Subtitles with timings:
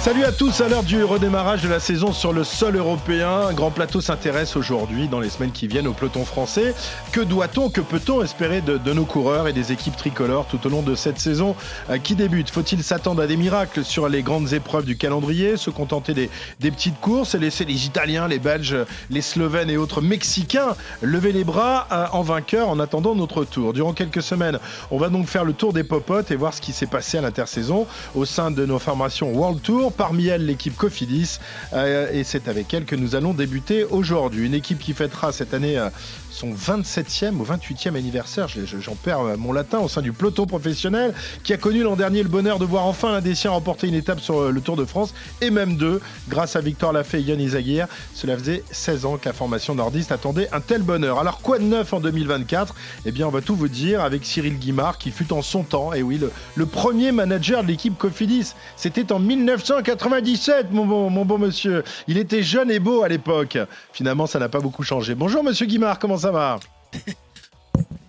[0.00, 3.52] Salut à tous, à l'heure du redémarrage de la saison sur le sol européen, un
[3.52, 6.74] grand plateau s'intéresse aujourd'hui, dans les semaines qui viennent, au peloton français.
[7.12, 10.80] Que doit-on, que peut-on espérer de, nos coureurs et des équipes tricolores tout au long
[10.80, 11.54] de cette saison
[11.90, 12.48] euh, qui débute?
[12.48, 16.70] Faut-il s'attendre à des miracles sur les grandes épreuves du calendrier, se contenter des, des
[16.70, 18.78] petites courses et laisser les Italiens, les Belges,
[19.10, 23.74] les Slovènes et autres Mexicains lever les bras euh, en vainqueur en attendant notre tour?
[23.74, 24.60] Durant quelques semaines,
[24.90, 27.20] on va donc faire le tour des popotes et voir ce qui s'est passé à
[27.20, 31.38] l'intersaison au sein de nos formations World Tour parmi elles l'équipe Cofidis,
[31.72, 34.46] euh, et c'est avec elle que nous allons débuter aujourd'hui.
[34.46, 35.90] Une équipe qui fêtera cette année euh,
[36.30, 41.14] son 27e ou 28e anniversaire, j'en perds euh, mon latin, au sein du peloton professionnel,
[41.44, 43.94] qui a connu l'an dernier le bonheur de voir enfin l'un des siens remporter une
[43.94, 47.40] étape sur le Tour de France, et même deux, grâce à Victor Lafay et Yann
[47.40, 47.88] Izaguirre.
[48.14, 51.18] Cela faisait 16 ans que la formation nordiste attendait un tel bonheur.
[51.18, 52.74] Alors quoi de neuf en 2024
[53.06, 55.92] Eh bien on va tout vous dire avec Cyril Guimard, qui fut en son temps,
[55.92, 56.20] et oui,
[56.54, 58.54] le, premier manager de l'équipe Cofidis.
[58.76, 61.84] C'était en 1900 97, mon bon, mon bon monsieur.
[62.06, 63.58] Il était jeune et beau à l'époque.
[63.92, 65.14] Finalement, ça n'a pas beaucoup changé.
[65.14, 66.58] Bonjour, monsieur Guimard, comment ça va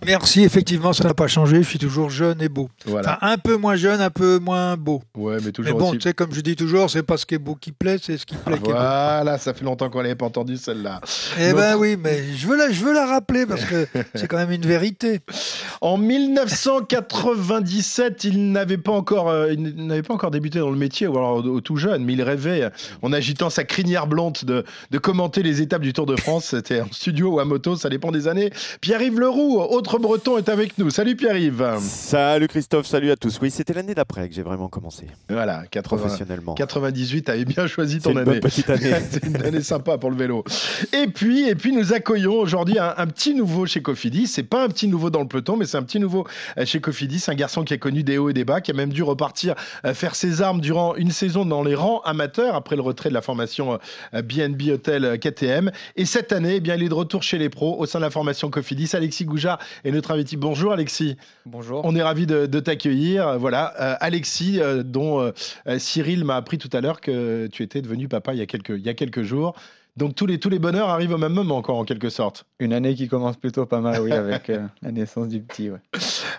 [0.04, 1.62] Merci, effectivement, ça n'a pas changé.
[1.62, 2.68] Je suis toujours jeune et beau.
[2.86, 3.18] Voilà.
[3.20, 5.00] un peu moins jeune, un peu moins beau.
[5.16, 5.72] Ouais, mais toujours.
[5.72, 7.70] Mais bon, tu sais, comme je dis toujours, c'est pas ce qui est beau qui
[7.70, 8.72] plaît, c'est ce qui plaît qui est beau.
[8.72, 11.00] Voilà, ça fait longtemps qu'on n'avait pas entendu celle-là.
[11.38, 14.38] Eh ben oui, mais je veux la, je veux la rappeler parce que c'est quand
[14.38, 15.20] même une vérité.
[15.80, 21.06] En 1997, il n'avait pas encore, euh, il n'avait pas encore débuté dans le métier,
[21.06, 22.70] ou alors au, tout jeune, mais il rêvait,
[23.02, 26.46] en agitant sa crinière blonde, de, de commenter les étapes du Tour de France.
[26.46, 28.50] C'était en studio ou à moto, ça dépend des années.
[28.80, 30.90] Pierre-Yves Leroux, autre Breton est avec nous.
[30.90, 31.78] Salut Pierre-Yves.
[31.80, 33.38] Salut Christophe, salut à tous.
[33.40, 35.06] Oui, c'était l'année d'après que j'ai vraiment commencé.
[35.28, 36.54] Voilà, 80, professionnellement.
[36.54, 38.40] 98, avais bien choisi ton année.
[38.40, 38.92] petite année.
[39.10, 40.44] C'est une année sympa pour le vélo.
[40.92, 44.26] Et puis, et puis nous accueillons aujourd'hui un, petit nouveau chez Cofidis.
[44.26, 46.26] C'est pas un petit nouveau dans le peloton, mais c'est un petit nouveau
[46.58, 47.24] euh, chez Cofidis.
[47.28, 49.54] Un garçon qui a connu des hauts et des bas, qui a même dû repartir
[49.84, 53.14] euh, faire ses armes durant une saison dans les rangs amateurs après le retrait de
[53.14, 53.78] la formation
[54.12, 55.70] BNB euh, Hotel KTM.
[55.96, 58.04] Et cette année, eh bien, il est de retour chez les pros au sein de
[58.04, 58.90] la formation Cofidis.
[58.94, 60.36] Alexis Goujard est notre invité.
[60.36, 61.16] Bonjour Alexis.
[61.46, 61.82] Bonjour.
[61.84, 63.38] On est ravi de, t'accueillir.
[63.38, 67.82] Voilà, euh, Alexis, euh, dont euh, Cyril m'a appris tout à l'heure que tu étais
[67.82, 69.54] devenu papa il y a quelques, il y a quelques jours.
[69.96, 72.46] Donc tous les, tous les bonheurs arrivent au même moment encore en quelque sorte.
[72.58, 74.50] Une année qui commence plutôt pas mal, oui, avec
[74.82, 75.70] la naissance du petit.
[75.70, 75.78] Ouais.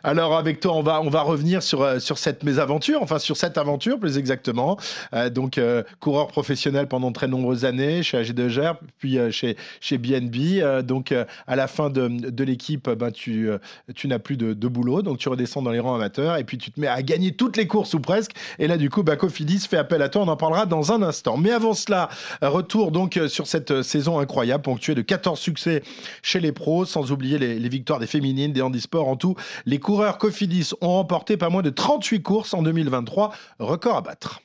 [0.05, 3.37] Alors avec toi, on va, on va revenir sur, euh, sur cette mésaventure, enfin sur
[3.37, 4.77] cette aventure plus exactement.
[5.13, 10.83] Euh, donc euh, coureur professionnel pendant très nombreuses années chez AG2R, puis chez, chez BNB.
[10.83, 11.13] donc
[11.47, 13.49] à la fin de, de l'équipe, ben, tu,
[13.95, 16.57] tu n'as plus de, de, boulot, donc tu redescends dans les rangs amateurs et puis
[16.57, 18.31] tu te mets à gagner toutes les courses ou presque.
[18.59, 21.01] Et là du coup, ben, Cofidis fait appel à toi, on en parlera dans un
[21.01, 21.37] instant.
[21.37, 22.09] Mais avant cela,
[22.41, 25.83] retour donc sur cette saison incroyable ponctuée de 14 succès
[26.21, 29.35] chez les pros, sans oublier les, les victoires des féminines, des handisports en tout.
[29.65, 34.41] Les coureurs Cofidis ont remporté pas moins de 38 courses en 2023, record à battre.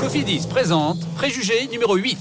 [0.00, 2.16] Cofidis présente Préjugé numéro 8.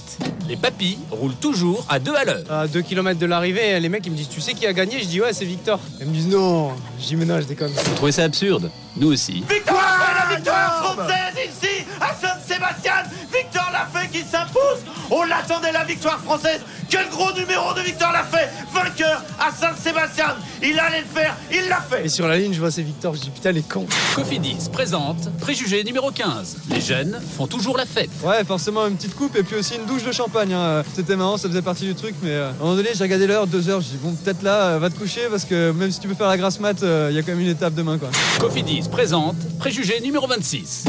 [0.48, 2.52] Les papilles roulent toujours à 2 à l'heure.
[2.52, 5.00] À 2 km de l'arrivée, les mecs ils me disent Tu sais qui a gagné?
[5.00, 5.80] Je dis Ouais, c'est Victor.
[6.00, 6.72] Ils me disent Non.
[7.00, 7.72] Je dis Mais non, je déconne.
[7.72, 8.72] Vous trouvez ça absurde?
[8.96, 9.44] Nous aussi.
[9.48, 11.76] Victoire La victoire française ici
[14.47, 14.80] s'impose
[15.12, 20.80] On l'attendait la victoire française Quel gros numéro de Victor Lafay Vainqueur à Saint-Sébastien Il
[20.80, 23.22] allait le faire, il l'a fait Et sur la ligne, je vois c'est Victor, je
[23.22, 26.57] dis putain les cons Cofidis présente Préjugé numéro 15.
[26.69, 28.09] Les jeunes font toujours la fête.
[28.24, 30.53] Ouais, forcément une petite coupe et puis aussi une douche de champagne.
[30.53, 30.84] Hein.
[30.96, 33.28] C'était marrant, ça faisait partie du truc, mais euh, à un moment donné, j'ai regardé
[33.28, 35.91] l'heure, deux heures, je dis bon, peut-être là, euh, va te coucher parce que même
[35.91, 37.74] si tu peux faire la grasse mat, il euh, y a quand même une étape
[37.74, 38.09] demain quoi.
[38.40, 40.86] Cofidis présente Préjugé numéro 26.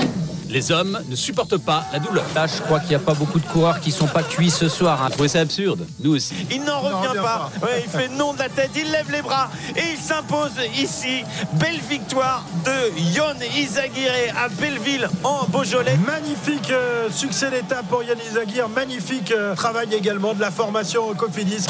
[0.49, 2.25] Les hommes ne supportent pas la douleur.
[2.35, 4.69] Là, je crois qu'il n'y a pas beaucoup de coureurs qui sont pas cuits ce
[4.69, 5.01] soir.
[5.03, 5.07] Hein.
[5.07, 6.35] Vous trouvez ça absurde Nous aussi.
[6.51, 7.51] Il n'en revient, pas.
[7.63, 11.25] Ouais, il fait non de la tête, il lève les bras et il s'impose ici.
[11.55, 15.97] Belle victoire de Yon Izaguirre à Belleville en Beaujolais.
[16.07, 18.69] Magnifique euh, succès d'étape pour Yon Izaguirre.
[18.69, 21.67] Magnifique euh, travail également de la formation Cofidis.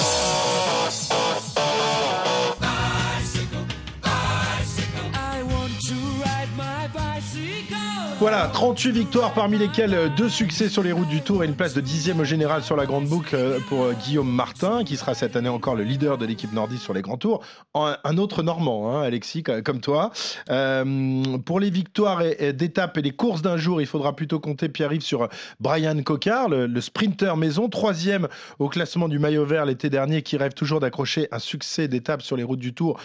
[8.20, 11.54] Voilà, 38 victoires parmi lesquelles euh, deux succès sur les routes du Tour et une
[11.54, 14.96] place de dixième au général sur la Grande Boucle euh, pour euh, Guillaume Martin, qui
[14.96, 17.44] sera cette année encore le leader de l'équipe nordiste sur les grands tours.
[17.74, 20.10] Un autre Normand, hein, Alexis, comme toi.
[20.48, 22.22] pour les victoires
[22.54, 25.28] d'étapes et les courses d'un jour, il faudra plutôt compter Pierre-Yves sur
[25.60, 28.26] Brian Cocard, le, sprinter maison, troisième
[28.58, 32.36] au classement du maillot vert l'été dernier, qui rêve toujours d'accrocher un succès d'étape sur
[32.36, 32.98] les routes du Tour,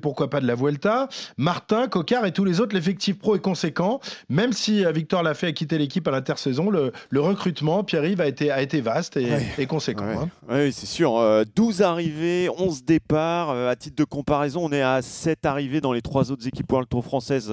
[0.00, 1.08] pourquoi pas de la Vuelta.
[1.36, 4.00] Martin, Cocard et tous les autres, l'effectif pro est conséquent
[4.38, 8.52] même si Victor l'a fait quitter l'équipe à l'intersaison, le, le, recrutement, Pierre-Yves, a été,
[8.52, 10.04] a été vaste et, conséquent.
[10.04, 10.28] Hein.
[10.48, 11.20] Oui, c'est sûr.
[11.56, 13.50] 12 arrivées, 11 départs.
[13.50, 16.88] à titre de comparaison, on est à 7 arrivées dans les trois autres équipes World
[16.88, 17.52] Tour françaises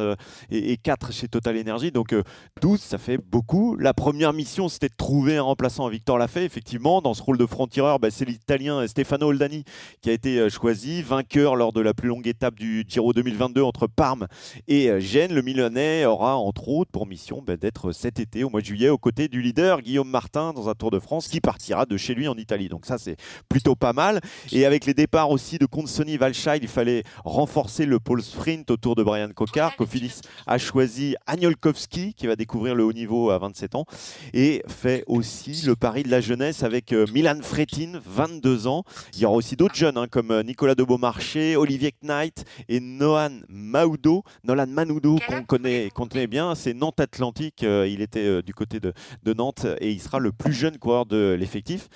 [0.52, 1.92] et, et 4 chez Total Energy.
[1.92, 2.14] Donc
[2.62, 3.76] 12, ça fait beaucoup.
[3.78, 6.46] La première mission, c'était de trouver un remplaçant à Victor Lafay.
[6.46, 9.64] Effectivement, dans ce rôle de franc-tireur, bah, c'est l'Italien Stefano Oldani
[10.02, 13.64] qui a été euh, choisi, vainqueur lors de la plus longue étape du Giro 2022
[13.64, 14.28] entre Parme
[14.68, 15.34] et euh, Gênes.
[15.34, 18.90] Le Milanais aura entre autres pour mission bah, d'être cet été, au mois de juillet,
[18.90, 22.14] aux côtés du leader Guillaume Martin dans un Tour de France qui partira de chez
[22.14, 22.68] lui en Italie.
[22.68, 23.16] Donc ça, c'est
[23.48, 24.20] plutôt pas mal.
[24.52, 28.96] Et avec les départs aussi de Consoni Valscheid, il fallait renforcer le pôle sprint autour
[28.96, 29.76] de Brian Cocard.
[29.78, 33.86] Cofidis a choisi Agnolkowski qui va découvrir le haut niveau à 27 ans
[34.34, 38.84] et fait aussi le pari de la jeunesse avec euh, Milan Fretin, 22 ans.
[39.14, 42.80] Il y aura aussi d'autres jeunes hein, comme euh, Nicolas de Beaumarchais, Olivier Knight et
[42.80, 44.24] Nolan Maudo.
[44.44, 47.64] Nolan Manoudo qu'on connaît, connaît bien, c'est Nantes Atlantique.
[47.64, 51.36] Euh, il était du côté de Nantes et il sera le plus jeune coureur de
[51.40, 51.90] l'effectif.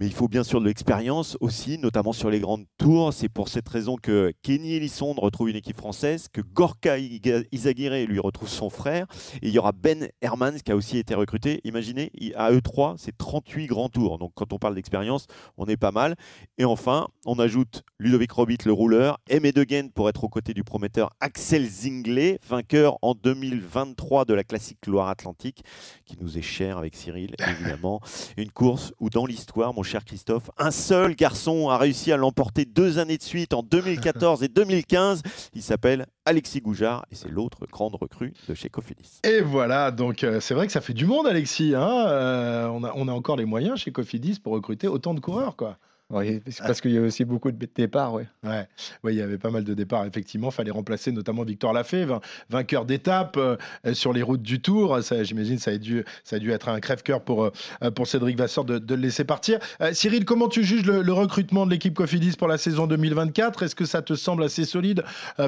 [0.00, 3.12] Mais il faut bien sûr de l'expérience aussi, notamment sur les grandes tours.
[3.12, 8.18] C'est pour cette raison que Kenny Elisson retrouve une équipe française, que Gorka Izaguirre lui
[8.18, 9.06] retrouve son frère.
[9.42, 11.60] Et il y aura Ben Hermans qui a aussi été recruté.
[11.64, 14.16] Imaginez, à E3, c'est 38 grands tours.
[14.16, 15.26] Donc quand on parle d'expérience,
[15.58, 16.14] on est pas mal.
[16.56, 20.64] Et enfin, on ajoute Ludovic Robit, le rouleur, Aimé Degen pour être aux côtés du
[20.64, 25.62] prometteur Axel Zinglet, vainqueur en 2023 de la classique Loire-Atlantique,
[26.06, 28.00] qui nous est cher avec Cyril, évidemment.
[28.38, 30.50] Une course où dans l'histoire, mon cher Christophe.
[30.56, 35.22] Un seul garçon a réussi à l'emporter deux années de suite en 2014 et 2015.
[35.52, 39.18] Il s'appelle Alexis Goujard et c'est l'autre grande recrue de chez Cofidis.
[39.24, 41.74] Et voilà, donc euh, c'est vrai que ça fait du monde, Alexis.
[41.74, 45.18] Hein euh, on, a, on a encore les moyens chez Cofidis pour recruter autant de
[45.18, 45.76] coureurs, quoi.
[46.10, 48.24] Oui, parce qu'il y a aussi beaucoup de départs, oui.
[48.42, 48.66] Ouais.
[49.04, 50.48] il y avait pas mal de départs, effectivement.
[50.48, 52.06] Il fallait remplacer notamment Victor Lafay,
[52.48, 53.56] vainqueur d'étape euh,
[53.92, 54.98] sur les routes du Tour.
[55.22, 58.64] J'imagine ça a dû, ça a dû être un crève-cœur pour, euh, pour Cédric Vasseur
[58.64, 59.60] de, le laisser partir.
[59.80, 63.76] Euh, Cyril, comment tu juges le, recrutement de l'équipe Cofidis pour la saison 2024 Est-ce
[63.76, 65.04] que ça te semble assez solide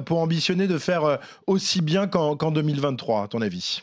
[0.06, 3.82] pour ambitionner de faire aussi bien qu'en 2023, à ton avis?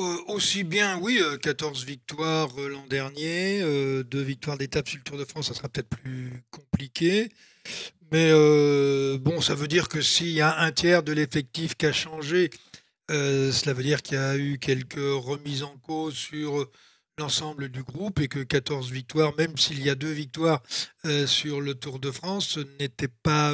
[0.00, 3.60] Euh, aussi bien, oui, 14 euh, victoires euh, l'an dernier,
[4.04, 7.28] deux victoires d'étape sur le Tour de France, ça sera peut-être plus compliqué.
[8.10, 8.30] Mais
[9.18, 12.50] bon, ça veut dire que s'il y a un tiers de l'effectif qui a changé,
[13.08, 16.70] cela veut dire qu'il y a eu quelques remises en cause sur
[17.18, 20.62] l'ensemble du groupe et que 14 victoires, même s'il y a deux victoires
[21.26, 23.52] sur le Tour de France, n'était pas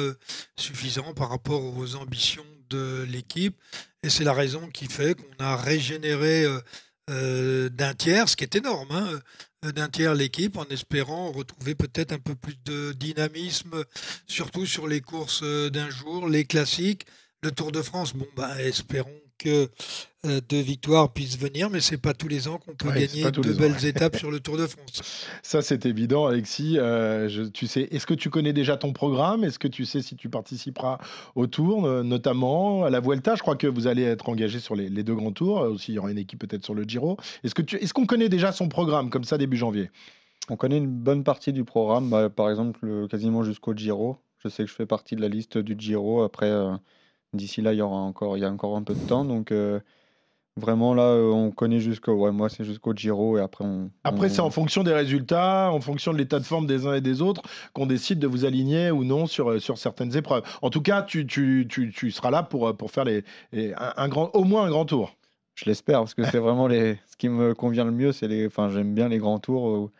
[0.57, 3.55] suffisant par rapport aux ambitions de l'équipe.
[4.03, 6.59] Et c'est la raison qui fait qu'on a régénéré euh,
[7.09, 9.19] euh, d'un tiers, ce qui est énorme, hein,
[9.65, 13.83] euh, d'un tiers l'équipe, en espérant retrouver peut-être un peu plus de dynamisme,
[14.25, 17.05] surtout sur les courses d'un jour, les classiques.
[17.41, 19.69] Le Tour de France, bon, bah, espérons que
[20.25, 23.53] euh, de victoires puissent venir, mais c'est pas tous les ans qu'on peut gagner de
[23.53, 25.25] belles étapes sur le Tour de France.
[25.41, 26.75] Ça, c'est évident, Alexis.
[26.77, 29.45] Euh, tu sais, est-ce que tu connais déjà ton programme?
[29.45, 30.99] Est-ce que tu sais si tu participeras
[31.35, 33.35] au Tour, notamment à la Vuelta?
[33.35, 35.61] Je crois que vous allez être engagé sur les, deux grands tours.
[35.61, 37.17] Aussi, il y aura une équipe peut-être sur le Giro.
[37.45, 39.89] Est-ce que tu, est-ce qu'on connaît déjà son programme comme ça début janvier?
[40.49, 44.17] On connaît une bonne partie du programme, bah, par exemple quasiment jusqu'au Giro.
[44.43, 46.23] Je sais que je fais partie de la liste du Giro.
[46.23, 46.49] Après.
[46.49, 46.75] Euh,
[47.33, 49.23] D'ici là, il y aura encore, il y a encore un peu de temps.
[49.23, 49.79] Donc, euh,
[50.57, 52.13] vraiment, là, euh, on connaît jusqu'au.
[52.13, 53.91] Ouais, moi, c'est jusqu'au Giro et après, on.
[54.03, 57.01] Après, c'est en fonction des résultats, en fonction de l'état de forme des uns et
[57.01, 60.43] des autres, qu'on décide de vous aligner ou non sur, euh, sur certaines épreuves.
[60.61, 63.23] En tout cas, tu, tu, tu, tu seras là pour, pour faire les,
[63.77, 65.15] un, grand, au moins un grand tour.
[65.53, 68.11] Je l'espère, parce que c'est vraiment les, ce qui me convient le mieux.
[68.11, 69.91] C'est les, enfin, j'aime bien les grands tours où,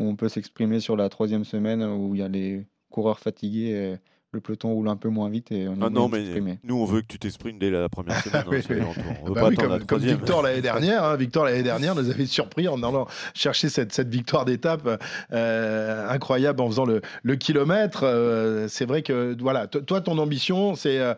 [0.00, 3.70] on peut s'exprimer sur la troisième semaine, où il y a les coureurs fatigués.
[3.70, 3.96] Et
[4.32, 7.00] le peloton roule un peu moins vite et on ah non, mais nous on veut
[7.00, 8.44] que tu t'exprimes dès la première semaine.
[9.22, 12.68] On veut bah pas comme, Victor l'année dernière, hein, Victor l'année dernière nous avait surpris
[12.68, 18.02] en allant chercher cette, cette victoire d'étape euh, incroyable en faisant le, le kilomètre.
[18.04, 21.14] Euh, c'est vrai que voilà, toi ton ambition c'est euh,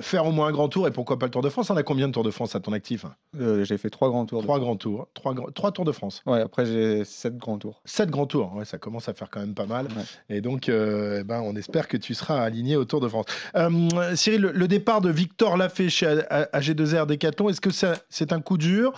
[0.00, 1.70] faire au moins un grand tour et pourquoi pas le Tour de France?
[1.70, 3.06] On a combien de Tours de France à ton actif?
[3.38, 4.42] Euh, J'ai fait trois grands tours.
[4.42, 5.08] Trois grands tours.
[5.14, 6.22] Trois, trois Tours de France.
[6.26, 7.80] Ouais, après j'ai sept grands tours.
[7.84, 9.88] Sept grands tours, ouais, ça commence à faire quand même pas mal.
[10.28, 13.26] Et donc, euh, eh ben, on espère que tu seras aligné au Tour de France.
[13.56, 17.70] Euh, Cyril, le, départ de Victor Lafay chez AG2R Decathlon, est-ce que
[18.08, 18.92] c'est un coup dur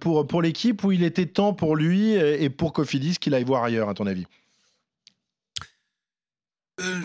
[0.00, 3.64] pour, pour l'équipe ou il était temps pour lui et pour Cofidis qu'il aille voir
[3.64, 4.26] ailleurs, à ton avis?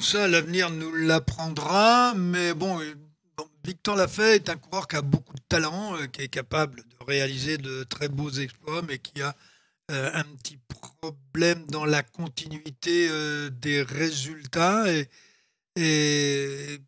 [0.02, 2.80] Ça, l'avenir nous l'apprendra, mais bon,
[3.64, 7.06] Victor Lafay est un coureur qui a beaucoup de talent, euh, qui est capable de
[7.06, 9.36] réaliser de très beaux exploits, mais qui a
[9.92, 10.58] euh, un petit
[11.02, 14.86] problème dans la continuité euh, des résultats.
[15.76, 16.80] Et,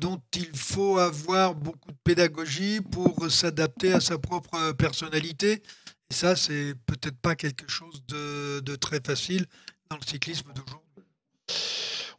[0.00, 5.62] dont il faut avoir beaucoup de pédagogie pour s'adapter à sa propre personnalité.
[6.10, 9.44] Et ça, c'est peut-être pas quelque chose de, de très facile
[9.90, 10.80] dans le cyclisme d'aujourd'hui.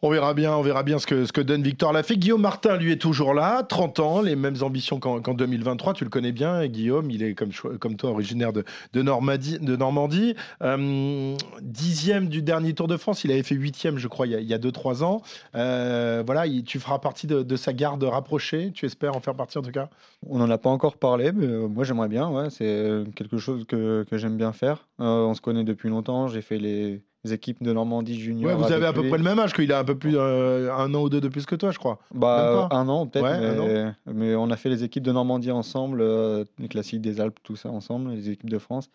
[0.03, 2.17] On verra bien, on verra bien ce que, ce que donne Victor Lafay.
[2.17, 5.93] Guillaume Martin, lui, est toujours là, 30 ans, les mêmes ambitions qu'en 2023.
[5.93, 7.11] Tu le connais bien, Guillaume.
[7.11, 8.63] Il est comme, toi, originaire de,
[8.95, 10.35] Normandie.
[10.63, 13.23] Euh, dixième du dernier Tour de France.
[13.25, 15.21] Il avait fait huitième, je crois, il y a 2-3 ans.
[15.53, 18.71] Euh, voilà, tu feras partie de, sa garde rapprochée.
[18.73, 19.87] Tu espères en faire partie, en tout cas?
[20.25, 22.49] On n'en a pas encore parlé, mais euh, moi, j'aimerais bien.
[22.49, 24.87] C'est quelque chose que, que j'aime bien faire.
[24.97, 26.27] on se connaît depuis longtemps.
[26.27, 28.51] J'ai fait les équipes de Normandie junior.
[28.51, 30.73] Ouais, vous avez à peu près le même âge, qu'il a un peu plus euh,
[30.73, 31.99] un an ou deux de plus que toi, je crois.
[32.13, 36.67] Bah un an peut-être, mais, on a fait les équipes de Normandie ensemble, euh, les
[36.67, 38.89] classiques des Alpes, tout ça ensemble, les équipes de France.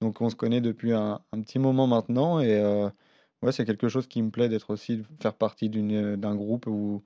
[0.00, 2.88] Donc on se connaît depuis un, petit moment maintenant et euh,
[3.42, 7.02] ouais, c'est quelque chose qui me plaît d'être aussi faire partie d'un groupe où,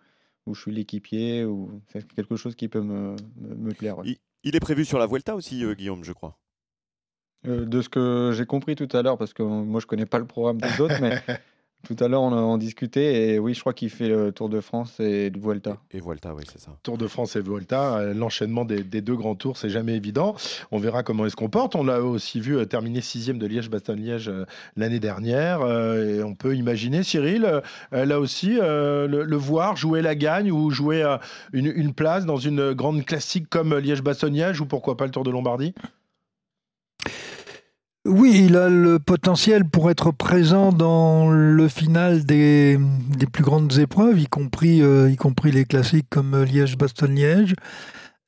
[0.47, 3.97] où je suis l'équipier, ou c'est quelque chose qui peut me, me, plaire.
[4.05, 6.39] Il, il, est prévu sur la Vuelta aussi, Guillaume, je crois.
[7.49, 10.19] Euh, de ce que j'ai compris tout à l'heure, parce que moi je connais pas
[10.19, 11.21] le programme des autres, mais
[11.85, 14.61] tout à l'heure on en discutait et oui, je crois qu'il fait le Tour de
[14.61, 15.79] France et le Vuelta.
[15.91, 16.71] Et, Vuelta, oui, c'est ça.
[16.85, 20.37] Tour de France et Vuelta, euh, l'enchaînement des, deux grands tours, c'est jamais évident.
[20.71, 21.75] On verra comment il se comporte.
[21.75, 24.31] On l'a aussi vu euh, terminer sixième de Liège-Bastogne-Liège
[24.77, 25.67] l'année dernière.
[25.67, 31.03] Et on peut imaginer, Cyril, là aussi, le, voir jouer la gagne ou jouer
[31.53, 35.31] une, une place dans une grande classique comme Liège-Bastogne-Liège ou pourquoi pas le Tour de
[35.33, 35.75] Lombardie?
[38.05, 42.77] Oui, il a le potentiel pour être présent dans le final des,
[43.33, 45.09] plus grandes épreuves, y compris, euh,
[45.45, 47.55] les classiques comme Liège-Bastogne-Liège.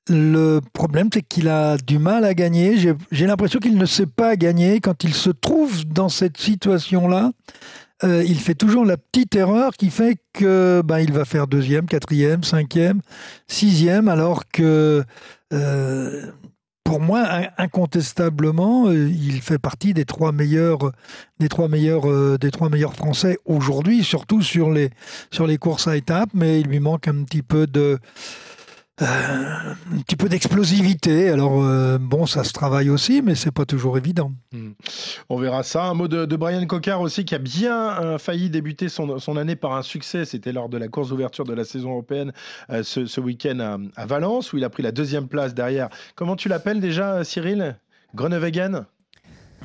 [0.09, 2.76] Le problème, c'est qu'il a du mal à gagner.
[3.11, 4.81] J'ai l'impression qu'il ne sait pas gagner.
[4.81, 7.33] Quand il se trouve dans cette situation-là,
[8.04, 11.87] euh, il fait toujours la petite erreur qui fait que ben, il va faire deuxième,
[11.87, 13.00] quatrième, cinquième,
[13.49, 15.02] sixième, alors que
[15.52, 16.26] euh,
[16.85, 17.26] pour moi,
[17.57, 20.93] incontestablement, euh, il fait partie des trois meilleurs,
[21.41, 24.91] des trois meilleurs, euh, des trois meilleurs Français aujourd'hui, surtout sur les
[25.31, 26.31] sur les courses à étapes.
[26.35, 27.99] Mais il lui manque un petit peu de
[29.02, 31.28] euh, un petit peu d'explosivité.
[31.28, 31.62] Alors
[31.98, 34.32] bon, ça se travaille aussi, mais c'est pas toujours évident.
[34.52, 34.72] Hmm.
[35.28, 35.84] On verra ça.
[35.84, 39.82] Un mot de, Brian Cocard aussi, qui a bien failli débuter son, année par un
[39.82, 40.24] succès.
[40.24, 42.32] C'était lors de la course d'ouverture de la saison européenne
[42.82, 45.88] ce, ce week-end à, Valence, où il a pris la deuxième place derrière.
[46.14, 47.76] Comment tu l'appelles déjà, Cyril?
[48.14, 48.86] Groenewegen?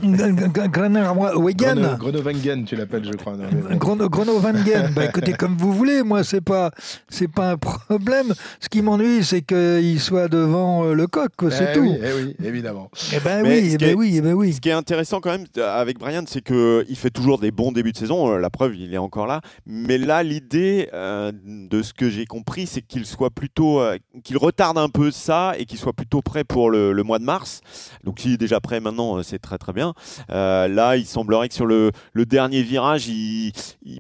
[0.01, 1.97] Groenewegen.
[1.97, 3.35] Groenewegen, tu l'appelles, je crois.
[3.75, 4.93] Groenewegen.
[4.95, 6.71] bah, écoutez, comme vous voulez, moi, c'est pas,
[7.09, 8.33] c'est pas un problème.
[8.59, 11.81] Ce qui m'ennuie, c'est qu'il soit devant euh, le coq, c'est eh tout.
[11.81, 12.89] Oui, eh oui, évidemment.
[13.13, 14.53] Eh ben oui, eh ben oui, eh ben oui.
[14.53, 17.91] Ce qui est intéressant quand même avec Brian, c'est qu'il fait toujours des bons débuts
[17.91, 18.33] de saison.
[18.33, 19.41] Euh, la preuve, il est encore là.
[19.65, 23.81] Mais là, l'idée euh, de ce que j'ai compris, c'est qu'il soit plutôt,
[24.23, 27.25] qu'il retarde un peu ça et qu'il soit plutôt prêt pour le, le mois de
[27.25, 27.61] mars.
[28.03, 29.88] Donc, s'il est déjà prêt maintenant, c'est très très bien.
[30.31, 33.51] Euh, là, il semblerait que sur le, dernier virage, ils,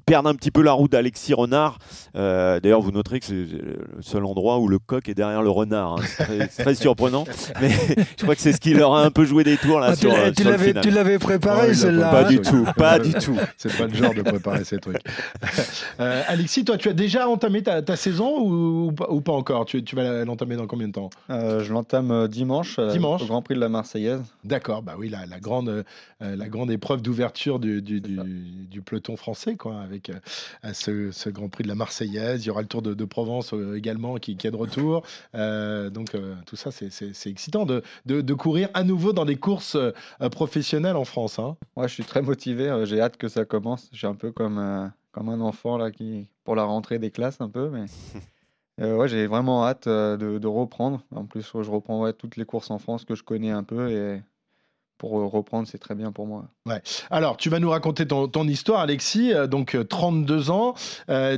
[0.05, 1.77] perdent un petit peu la route d'Alexis Renard.
[2.15, 5.49] Euh, d'ailleurs, vous noterez que c'est le seul endroit où le coq est derrière le
[5.49, 5.93] renard.
[5.93, 6.25] Hein.
[6.49, 7.25] C'est très, surprenant.
[7.61, 7.69] Mais
[8.17, 9.95] je crois que c'est ce qui leur a un peu joué des tours là ah,
[9.95, 10.43] sur, tu
[10.91, 12.09] l'avais préparé celle-là.
[12.11, 13.37] Pas du tout, pas du tout.
[13.57, 15.01] C'est pas le genre de préparer ces trucs.
[15.99, 19.65] Euh, Alexis, toi, tu as déjà entamé ta, saison ou, pas encore?
[19.65, 21.09] Tu, vas l'entamer dans combien de temps?
[21.29, 24.21] Je l'entame dimanche, dimanche, au Grand Prix de la Marseillaise.
[24.43, 25.78] D'accord, bah oui, la, la grande
[26.21, 31.67] euh, la grande épreuve d'ouverture du, peloton français, quoi, avec euh, ce, Grand Prix de
[31.67, 32.43] la Marseillaise.
[32.43, 35.03] Il y aura le Tour de, Provence euh, également qui, est de retour.
[35.33, 39.77] donc tout ça, c'est excitant de, courir à nouveau dans des courses
[40.31, 41.39] professionnelles en France.
[41.39, 41.57] Hein.
[41.81, 42.83] je suis très motivé.
[42.85, 43.89] J'ai hâte que ça commence.
[43.91, 47.41] Je suis un peu comme, comme un enfant là qui pour la rentrée des classes
[47.41, 47.85] un peu, mais.
[48.97, 51.01] ouais, j'ai vraiment hâte de, reprendre.
[51.13, 54.21] En plus, je reprends toutes les courses en France que je connais un peu et
[54.99, 56.49] pour euh, reprendre, c'est très bien pour moi.
[56.67, 56.81] Ouais.
[57.09, 59.33] Alors, tu vas nous raconter ton, histoire, Alexis.
[59.33, 60.75] Euh, donc, 32 euh, ans,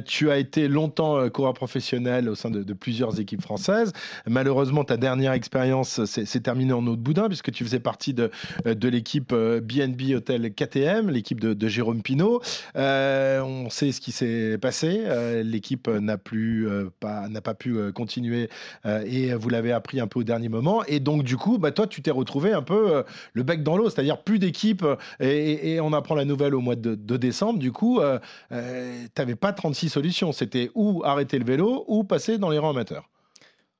[0.05, 3.93] tu as été longtemps coureur professionnel au sein de, plusieurs équipes françaises.
[4.25, 8.31] Malheureusement, ta dernière expérience s'est terminée en eau de boudin puisque tu faisais partie de,
[8.65, 12.41] l'équipe BNB Hotel KTM, l'équipe de, Jérôme Pinault.
[12.75, 15.03] on sait ce qui s'est passé.
[15.43, 16.67] l'équipe n'a plus
[16.99, 18.49] pas n'a pas pu continuer
[18.85, 20.83] et vous l'avez appris un peu au dernier moment.
[20.85, 23.03] Et donc, du coup, bah, toi, tu t'es retrouvé un peu
[23.33, 24.83] le dans l'eau, c'est-à-dire plus d'équipes.
[24.83, 27.59] Euh, et, on apprend la nouvelle au mois de, décembre.
[27.59, 28.19] Du coup, euh,
[28.51, 30.31] euh tu n'avais pas 36 solutions.
[30.31, 33.09] C'était ou arrêter le vélo ou passer dans les rangs amateurs.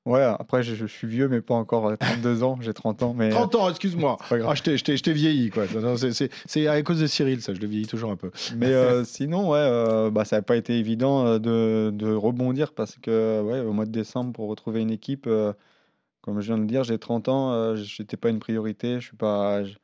[0.06, 2.58] Ouais, après, je, je suis vieux, mais pas encore euh, 32 ans.
[2.60, 3.14] J'ai 30 ans.
[3.16, 4.18] Mais, 30 ans, excuse-moi.
[4.32, 5.66] Ah, je t'ai- vieilli, quoi.
[6.48, 8.32] C'est- à cause de Cyril, ça, je le vieillis toujours un peu.
[8.58, 12.74] Mais euh, sinon, ouais, euh, bah, ça n'a pas été évident euh, de, de rebondir
[12.74, 15.54] parce que ouais, au mois de décembre, pour retrouver une équipe, euh,
[16.22, 19.00] comme je viens de le dire, j'ai 30 ans, euh, je n'étais pas une priorité.
[19.00, 19.78] Je suis pas, je-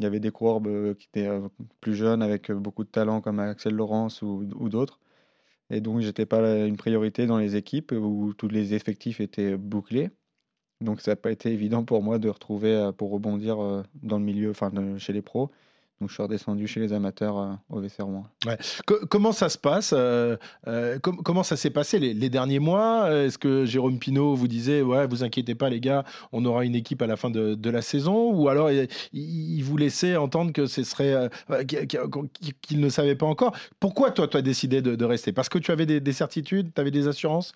[0.00, 1.48] Il y avait des coureurs euh, qui étaient euh,
[1.80, 4.98] plus jeunes avec euh, beaucoup de talent comme Axel Laurence ou, d'autres.
[5.70, 9.56] Et donc, j'étais pas la- une priorité dans les équipes où tous les effectifs étaient
[9.56, 10.10] bouclés.
[10.80, 14.18] Donc, ça n'a pas été évident pour moi de retrouver, euh, pour rebondir euh, dans
[14.18, 15.50] le milieu, enfin, chez les pros.
[16.00, 18.26] Donc, je suis redescendu chez les amateurs euh, au VC Rouen.
[18.86, 20.36] Co- comment ça se passe euh,
[20.66, 23.10] euh, com- Comment ça s'est passé les, derniers mois?
[23.12, 26.74] Est-ce que Jérôme Pinault vous disait Ouais, vous inquiétez pas, les gars, on aura une
[26.74, 28.70] équipe à la fin de, la saison Ou alors
[29.12, 31.30] il, vous laissait entendre que ce serait.
[32.62, 33.56] qu'il ne savait pas encore?
[33.78, 35.32] Pourquoi toi, tu as décidé de, de rester?
[35.32, 37.52] Parce que tu avais des, des certitudes Tu avais des assurances?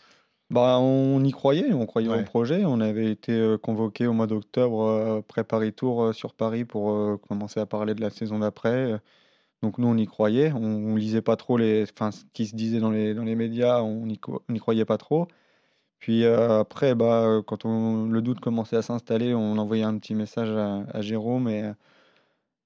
[0.50, 2.20] Bah, on y croyait, on croyait Ouais.
[2.20, 2.64] au projet.
[2.64, 7.20] On avait été euh, convoqué au mois d'octobre euh, pré-Paris Tour euh, sur Paris pour
[7.28, 8.98] commencer à parler de la saison d'après.
[9.62, 10.52] Donc nous, on y croyait.
[10.52, 13.36] On, on lisait pas trop les, enfin, ce qui se disait dans les, dans les
[13.36, 15.28] médias, on n'y croyait pas trop.
[16.00, 20.14] Puis euh, après, bah, quand on, le doute commençait à s'installer, on envoyait un petit
[20.14, 21.72] message à, à Jérôme et euh,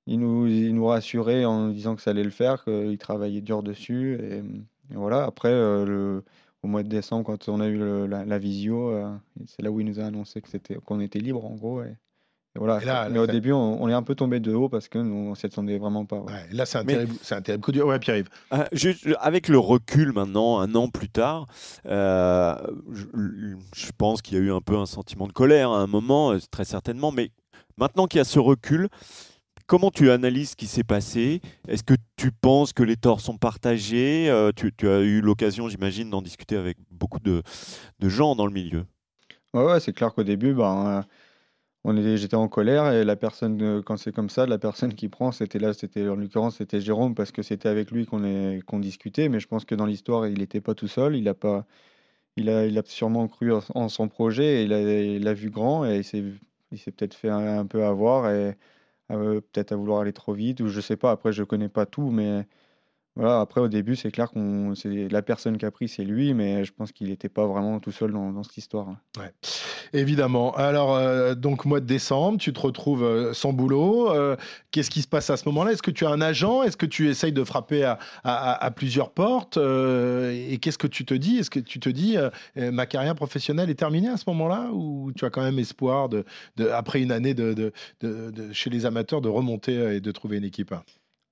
[0.07, 3.41] il nous, il nous rassurait en nous disant que ça allait le faire, qu'il travaillait
[3.41, 4.19] dur dessus.
[4.23, 6.25] Et, et voilà, après, euh, le,
[6.63, 9.13] au mois de décembre, quand on a eu le- la, la visio, euh,
[9.47, 11.83] c'est là où il nous a annoncé que c'était, qu'on était libre en gros.
[11.83, 11.89] Et,
[12.55, 12.81] et voilà.
[12.83, 14.69] Et là, Mais là, au ça- début, on, on est un peu tombé de haut
[14.69, 16.19] parce que nous, on s'y attendait vraiment pas.
[16.21, 16.33] ouais.
[16.33, 17.87] Ouais, Là, c'est un, Mais- terrible- c'est un terrible coup dur.
[17.87, 18.29] Ouais, Pierre-Yves.
[18.51, 21.47] Ah, juste, avec le recul maintenant, un an plus tard,
[21.87, 22.55] euh,
[22.93, 23.05] je,
[23.75, 26.33] je pense qu'il y a eu un peu un sentiment de colère à un moment,
[26.33, 27.31] euh, très certainement, mais
[27.77, 28.89] maintenant qu'il y a ce recul,
[29.73, 31.41] comment tu analyses ce qui s'est passé?
[31.67, 34.29] Est-ce que tu penses que les torts sont partagés?
[34.29, 37.43] Euh, tu, as eu l'occasion, j'imagine, d'en discuter avec beaucoup de,
[38.03, 38.85] gens dans le milieu.
[39.55, 41.03] Ouais, ouais, c'est clair qu'au début, ben, euh,
[41.85, 45.09] on j'étais en colère et la personne, euh, quand c'est comme ça, la personne qui
[45.09, 49.31] prend, c'était là, c'était en l'occurrence, c'était Jérôme parce que c'était avec lui qu'on discutait.
[49.31, 51.17] Mais je pense que dans l'histoire, il n'était pas tout seul.
[51.17, 51.65] Il a pas,
[52.37, 56.01] il a, sûrement cru en, son projet et il a, il a vu grand et
[56.01, 58.27] il s'est, peut-être fait un, peu avoir
[59.17, 61.11] peut-être à vouloir aller trop vite ou je sais pas.
[61.11, 62.47] Après, je connais pas tout, mais
[63.15, 63.41] voilà.
[63.41, 66.65] Après, au début, c'est clair qu'on, c'est la personne qui a pris, c'est lui, mais
[66.65, 68.89] je pense qu'il n'était pas vraiment tout seul dans, cette histoire.
[68.89, 68.99] hein.
[69.93, 70.55] Évidemment.
[70.57, 74.11] Alors, euh, donc, mois de décembre, tu te retrouves euh, sans boulot.
[74.11, 74.37] Euh,
[74.71, 75.73] Qu'est-ce qui se passe à ce moment-là?
[75.73, 76.63] Est-ce que tu as un agent?
[76.63, 77.85] Est-ce que tu essayes de frapper
[78.25, 79.59] à, plusieurs portes?
[79.59, 81.37] Et qu'est-ce que tu te dis?
[81.37, 82.17] Est-ce que tu te dis,
[82.57, 84.71] ma carrière professionnelle est terminée à ce moment-là?
[84.73, 86.25] Ou tu as quand même espoir, de,
[86.57, 87.73] de- après une année de, de-
[88.31, 90.73] de- chez les amateurs, de remonter et de trouver une équipe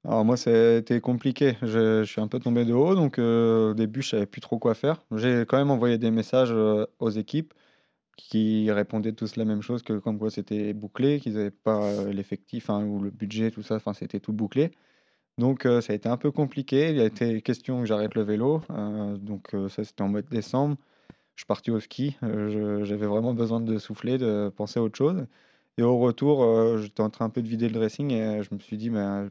[0.04, 1.56] Alors moi, c'était compliqué.
[1.62, 4.58] Je, suis un peu tombé de haut, donc euh, au début, je savais plus trop
[4.58, 5.04] quoi faire.
[5.14, 7.52] J'ai quand même envoyé des messages euh, aux équipes
[8.16, 12.12] qui répondaient tous la même chose que comme quoi c'était bouclé, qu'ils n'avaient pas euh,
[12.12, 13.76] l'effectif hein, ou le budget, tout ça.
[13.76, 14.70] Enfin, c'était tout bouclé.
[15.38, 16.90] Donc ça a été un peu compliqué.
[16.90, 18.62] Il a été question que j'arrête le vélo.
[19.20, 20.76] donc ça, c'était en mois de décembre.
[21.36, 22.16] Je suis parti au ski.
[22.22, 25.26] J'avais vraiment besoin de souffler, de penser à autre chose.
[25.78, 28.60] Et au retour, j'étais en train un peu de vider le dressing et je me
[28.60, 29.28] suis dit, mais euh,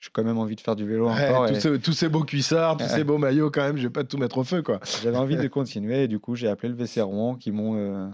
[0.00, 1.46] j'ai quand même envie de faire du vélo Ouais, encore.
[1.48, 2.90] tous, et ces, tous ces beaux cuissards, tous Ouais.
[2.90, 4.78] ces beaux maillots, quand même, je vais pas tout mettre au feu, quoi.
[5.02, 8.08] J'avais envie de continuer et du coup, j'ai appelé le VC Rouen qui m'ont euh,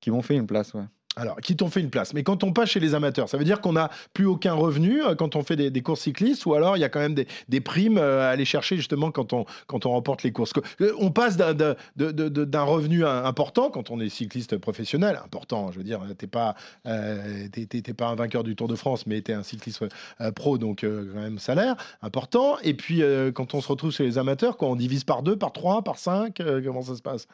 [0.00, 0.72] qui m'ont fait une place.
[0.74, 0.84] Ouais.
[1.18, 2.12] Alors, qui t'ont fait une place?
[2.12, 5.02] Mais quand on passe chez les amateurs, ça veut dire qu'on n'a plus aucun revenu
[5.02, 7.60] euh, quand on fait des, courses cyclistes ou alors il y a quand même des,
[7.62, 10.52] primes euh, à aller chercher justement quand on, quand on remporte les courses?
[10.82, 16.02] Euh, On passe d'un revenu important quand on est cycliste professionnel, important, je veux dire,
[16.18, 19.86] t'es pas, t'es- pas un vainqueur du Tour de France, mais t'es un cycliste
[20.34, 22.58] pro, donc quand même salaire important.
[22.62, 23.02] Et puis
[23.34, 25.98] quand on se retrouve chez les amateurs, quoi, on divise par deux, par trois, par
[25.98, 27.26] cinq, comment ça se passe?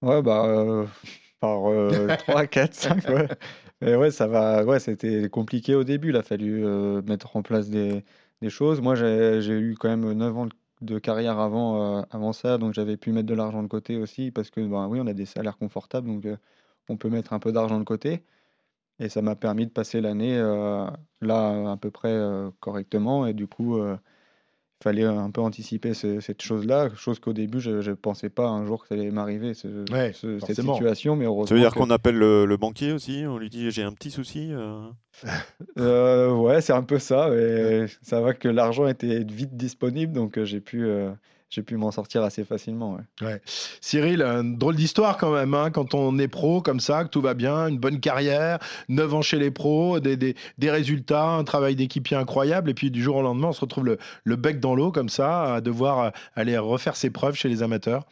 [0.00, 0.86] Ouais, bah,
[1.42, 3.28] euh, par 3, 4, 5, ouais.
[3.80, 4.64] Mais ouais, ça va.
[4.64, 6.10] Ouais, c'était compliqué au début.
[6.10, 8.04] Il a fallu euh, mettre en place des,
[8.42, 8.80] des choses.
[8.80, 10.48] Moi, j'ai eu quand même 9 ans
[10.80, 14.30] de- carrière avant, euh, avant ça, donc j'avais pu mettre de l'argent de côté aussi
[14.30, 16.36] parce que, bah, oui, on a des salaires confortables, donc euh,
[16.88, 18.24] on peut mettre un peu d'argent de côté.
[19.00, 20.86] Et ça m'a permis de passer l'année euh,
[21.20, 23.26] là à peu près euh, correctement.
[23.26, 23.96] Et du coup, euh,
[24.82, 28.64] fallait un peu anticiper ce- cette chose-là, chose qu'au début, je ne pensais pas un
[28.64, 31.16] jour que ça allait m'arriver, ce- Ouais, ce- cette situation.
[31.16, 31.54] Mais Ça heureusement.
[31.56, 34.50] veut dire qu'on appelle le, le banquier aussi On lui dit j'ai un petit souci
[34.52, 34.80] euh.
[35.78, 37.30] Euh, ouais, c'est un peu ça.
[37.34, 41.10] Et ça va que l'argent était vite disponible, donc euh, j'ai pu, euh,
[41.50, 42.94] j'ai pu m'en sortir assez facilement.
[42.96, 43.26] ouais.
[43.26, 43.42] Ouais.
[43.80, 47.20] Cyril, une drôle d'histoire quand même, hein, quand on est pro comme ça, que tout
[47.22, 48.58] va bien, une bonne carrière,
[48.88, 52.90] 9 ans chez les pros, des, des- des résultats, un travail d'équipier incroyable, et puis
[52.90, 55.60] du jour au lendemain, on se retrouve le, le bec dans l'eau comme ça, à
[55.60, 58.04] devoir euh, aller refaire ses preuves chez les amateurs.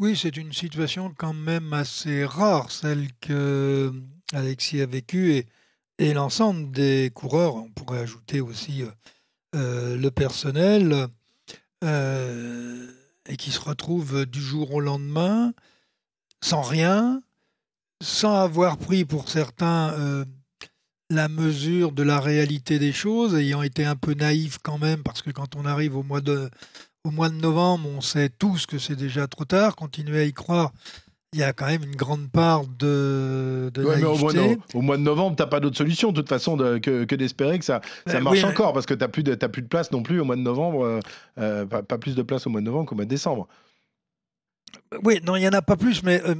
[0.00, 3.92] Oui, c'est une situation quand même assez rare, celle que
[4.32, 5.46] Alexis a vécue et,
[5.98, 7.56] et l'ensemble des coureurs.
[7.56, 8.86] On pourrait ajouter aussi euh,
[9.56, 11.08] euh, le personnel
[11.84, 12.86] euh,
[13.28, 15.52] et qui se retrouvent du jour au lendemain
[16.42, 17.22] sans rien,
[18.02, 20.24] sans avoir pris pour certains euh,
[21.10, 25.22] la mesure de la réalité des choses, ayant été un peu naïf quand même, parce
[25.22, 26.50] que quand on arrive au mois de,
[27.04, 29.74] au mois de novembre, on sait tous que c'est déjà trop tard.
[29.74, 30.72] Continuer à y croire,
[31.34, 34.38] il y a quand même une grande part de, de Ouais, mais au, mois de,
[34.38, 34.62] naïveté.
[34.78, 37.58] au mois de novembre, t'as pas d'autre solution, de toute façon, de- que, que d'espérer
[37.58, 39.90] que ça, ça marche oui, mais- encore, parce que t'as plus, de- plus de place
[39.92, 41.00] non plus au mois de novembre, euh,
[41.38, 43.46] euh, pas, pas plus de place au mois de novembre qu'au mois de décembre.
[45.04, 46.34] Oui, non, il n'y en a pas plus, mais euh,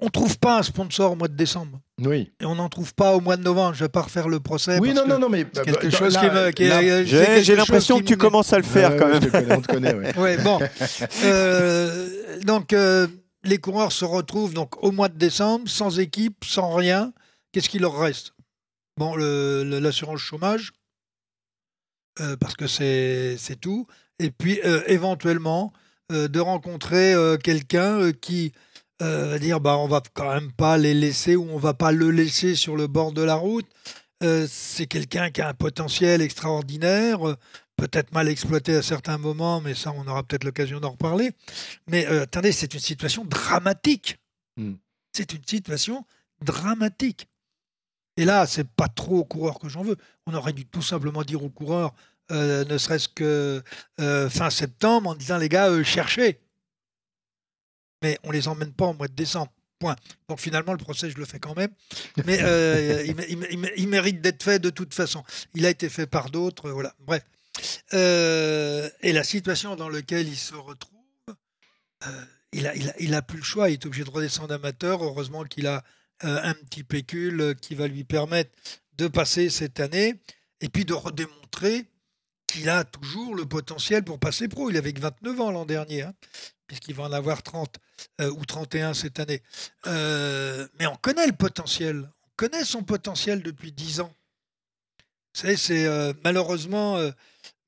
[0.00, 1.80] on trouve pas un sponsor au mois de décembre.
[2.00, 2.32] Oui.
[2.40, 3.74] Et on n'en trouve pas au mois de novembre.
[3.74, 4.78] Je vais pas refaire le procès.
[4.78, 6.62] Oui, parce non, que non, non, mais c'est quelque bah, chose là, qui me- qui
[6.64, 9.22] est- J'ai l'impression qui que tu me- commences à le faire quand même.
[9.22, 10.16] je te connais, on te connaît, ouais.
[10.18, 10.58] Ouais, bon.
[11.24, 13.06] Euh, donc, euh,
[13.44, 17.12] les coureurs se retrouvent donc au mois de décembre, sans équipe, sans rien.
[17.52, 18.32] Qu'est-ce qu'il leur reste?
[18.96, 20.72] Bon, l'assurance chômage,
[22.20, 23.86] euh, parce que c'est c'est tout.
[24.18, 25.72] Et puis, euh, éventuellement,
[26.10, 28.52] euh, de rencontrer euh, quelqu'un euh, qui
[29.02, 31.92] euh, va dire bah, on va quand même pas les laisser ou on va pas
[31.92, 33.66] le laisser sur le bord de la route.
[34.24, 37.36] Euh, c'est quelqu'un qui a un potentiel extraordinaire, euh,
[37.76, 41.30] peut-être mal exploité à certains moments, mais ça, on aura peut-être l'occasion d'en reparler.
[41.88, 44.18] Mais euh, attendez, c'est une situation dramatique.
[44.56, 44.74] Hmm.
[45.12, 46.04] C'est une situation
[46.44, 47.28] dramatique.
[48.16, 49.96] Et là, c'est pas trop aux coureurs que j'en veux.
[50.26, 51.94] On aurait dû tout simplement dire aux coureurs,
[52.30, 53.62] ne serait-ce que
[53.96, 56.40] fin septembre, en disant les gars, cherchez.
[58.02, 59.52] Mais on les emmène pas au mois de décembre.
[59.80, 59.94] Point.
[60.28, 61.70] Donc finalement, le procès, je le fais quand même.
[62.26, 65.22] Mais euh, il, mé- il mé- il mé- il mérite d'être fait de toute façon.
[65.54, 66.70] Il a été fait par d'autres.
[66.70, 66.94] Voilà.
[67.00, 67.22] Bref.
[67.94, 70.98] Euh, et la situation dans laquelle il se retrouve,
[72.06, 73.70] euh, il a, il, a, il a plus le choix.
[73.70, 75.02] Il est obligé de redescendre amateur.
[75.04, 75.84] Heureusement qu'il a
[76.20, 78.50] un petit pécule qui va lui permettre
[78.94, 80.16] de passer cette année
[80.60, 81.84] et puis de redémontrer
[82.48, 84.70] qu'il a toujours le potentiel pour passer pro.
[84.70, 86.14] Il avait que 29 ans l'an dernier, hein,
[86.66, 87.76] puisqu'il va en avoir 30
[88.20, 89.42] euh, ou 31 cette année.
[89.86, 92.08] Euh, mais on connaît le potentiel.
[92.24, 94.12] On connaît son potentiel depuis 10 ans.
[95.34, 97.10] Vous savez, c'est euh, malheureusement, euh,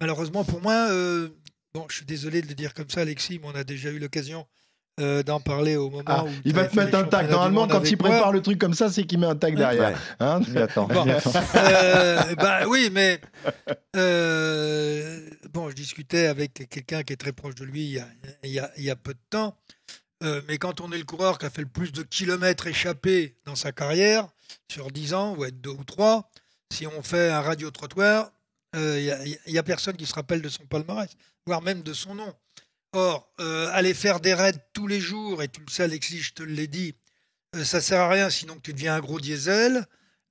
[0.00, 1.28] malheureusement pour moi, euh,
[1.74, 3.98] bon, je suis désolé de le dire comme ça, Alexis, mais on a déjà eu
[3.98, 4.46] l'occasion
[4.98, 7.30] euh, d'en parler au moment Ah, où il va te mettre un tag.
[7.30, 8.10] Normalement, quand il moi.
[8.10, 9.98] prépare le truc comme ça, c'est qu'il met un tag derrière.
[10.20, 11.06] Hein attends, Bon.
[11.54, 13.20] Euh, bah oui, mais
[13.96, 15.20] euh,
[15.52, 18.08] bon, je discutais avec quelqu'un qui est très proche de lui il y a,
[18.44, 19.56] il y a- il y a peu de temps.
[20.22, 23.36] Euh, mais quand on est le coureur qui a fait le plus de kilomètres échappés
[23.46, 24.28] dans sa carrière,
[24.70, 26.30] sur 10 ans, ou être deux ou trois,
[26.72, 28.30] si on fait un radio-trottoir,
[28.76, 31.10] euh, il n'y a, personne qui se rappelle de son palmarès,
[31.46, 32.34] voire même de son nom.
[32.92, 36.34] Or, euh, aller faire des raids tous les jours, et tu le sais, Alexis, je
[36.34, 36.94] te l'ai dit,
[37.56, 39.86] euh, ça sert à rien sinon que tu deviens un gros diesel.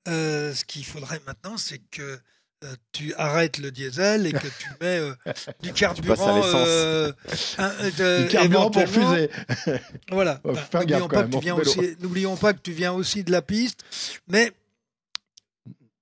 [0.08, 2.20] Euh, ce qu'il faudrait maintenant, c'est que
[2.64, 5.14] euh, tu arrêtes le diesel et que tu mets euh,
[5.62, 6.42] du carburant.
[6.56, 7.12] euh,
[7.58, 9.30] un- Du carburant pour fuser.
[10.12, 10.42] Voilà.
[10.44, 13.42] N'oublions pas, que tu en viens aussi- n'oublions pas que tu viens aussi de la
[13.42, 13.84] piste.
[14.28, 14.52] Mais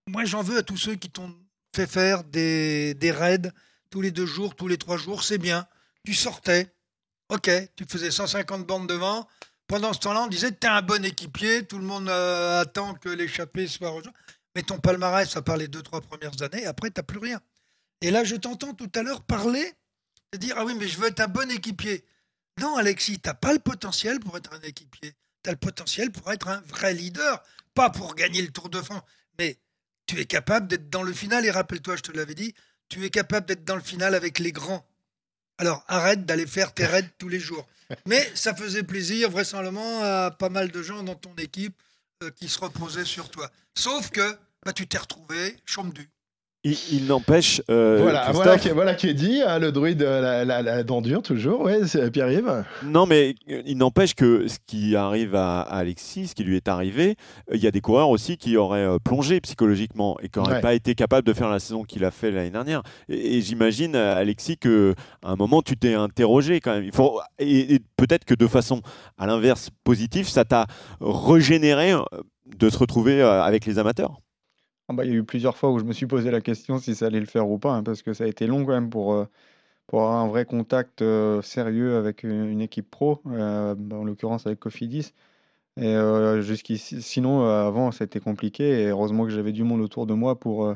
[0.08, 1.34] moi, j'en veux à tous ceux qui t'ont
[1.76, 3.52] fait faire des, des raids
[3.89, 5.24] tous les deux jours, tous les trois jours.
[5.24, 5.67] C'est bien.
[6.06, 6.74] Tu sortais.
[7.30, 9.28] Ok, tu faisais 150 bornes devant.
[9.67, 11.65] Pendant ce temps-là, on disait tu es un bon équipier.
[11.65, 14.15] Tout le monde euh, attend que l'échappée soit rejointe.
[14.58, 17.39] Mais ton palmarès, à part les deux, trois premières années, après, tu n'as plus rien.
[18.02, 19.72] Et là, je t'entends tout à l'heure parler,
[20.34, 22.04] de dire Ah oui, mais je veux être un bon équipier.
[22.60, 25.13] Non, Alexis, tu n'as pas le potentiel pour être un équipier.
[25.43, 27.43] Tu as le potentiel pour être un vrai leader,
[27.76, 29.04] pas pour gagner le Tour de France.
[29.38, 29.60] Mais
[30.08, 32.56] tu es capable d'être dans le final, et rappelle-toi, je te l'avais dit,
[32.89, 34.88] tu es capable d'être dans le final avec les grands.
[35.60, 37.67] Alors arrête d'aller faire tes raids tous les jours.
[38.08, 41.80] Mais ça faisait plaisir, vraisemblablement, à pas mal de gens dans ton équipe
[42.24, 43.52] euh, qui se reposaient sur toi.
[43.76, 44.36] Sauf que
[44.68, 46.10] bah, tu t'es retrouvé chaume du.
[46.64, 47.62] Il, il n'empêche.
[47.70, 51.02] euh, Voilà, qui, voilà qui est dit, hein, le druide, euh, la, la, la dent
[51.02, 52.66] dure, toujours, ouais, c'est Pierre-Yves.
[52.84, 56.58] Non, mais euh, il n'empêche que ce qui arrive à, à Alexis, ce qui lui
[56.58, 57.16] est arrivé,
[57.54, 60.62] il y a des coureurs aussi qui auraient plongé psychologiquement et qui n'auraient Ouais.
[60.62, 62.82] pas été capables de faire la saison qu'il a fait l'année dernière.
[63.08, 66.84] Et, et j'imagine, Alexis, que à un moment, tu t'es interrogé quand même.
[66.84, 68.82] Il faut, et, et peut-être que de façon,
[69.18, 70.66] à l'inverse, positive, ça t'a
[71.00, 71.94] régénéré
[72.58, 74.20] de se retrouver avec les amateurs.
[74.89, 76.78] Ah bah, il y a eu plusieurs fois où je me suis posé la question
[76.80, 78.71] si ça allait le faire ou pas, hein, parce que ça a été long quand
[78.71, 79.26] même pour, euh,
[79.88, 84.60] pour avoir un vrai contact euh, sérieux avec une, équipe pro, euh, en l'occurrence avec
[84.60, 85.13] Cofidis.
[85.78, 85.95] Et
[86.41, 90.73] jusqu'ici, sinon, avant, c'était compliqué, et heureusement que j'avais du monde autour de moi pour,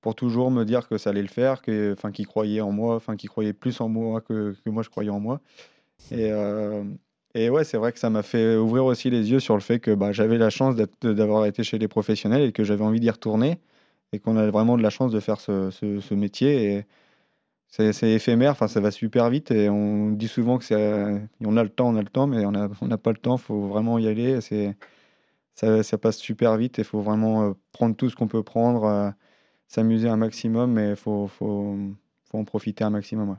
[0.00, 2.96] pour toujours me dire que ça allait le faire, que, enfin, qu'ils croyaient en moi,
[2.96, 5.40] enfin, qu'ils croyaient plus en moi que, que moi je croyais en moi.
[6.12, 6.32] Et,
[7.36, 9.78] et ouais, c'est vrai que ça m'a fait ouvrir aussi les yeux sur le fait
[9.78, 13.10] que bah, j'avais la chance d'avoir été chez les professionnels et que j'avais envie d'y
[13.10, 13.60] retourner
[14.12, 16.72] et qu'on a vraiment de la chance de faire ce, métier.
[16.72, 16.86] Et
[17.68, 20.64] c'est éphémère, enfin, ça va super vite et on dit souvent que
[21.44, 23.42] on a le temps, on a le temps, mais on n'a pas le temps, il
[23.42, 24.40] faut vraiment y aller.
[25.54, 28.84] Ça, passe super vite et il faut vraiment euh, prendre tout ce qu'on peut prendre,
[28.84, 29.10] euh,
[29.68, 31.28] s'amuser un maximum, mais il faut,
[32.36, 33.30] en profiter un maximum.
[33.30, 33.36] ouais.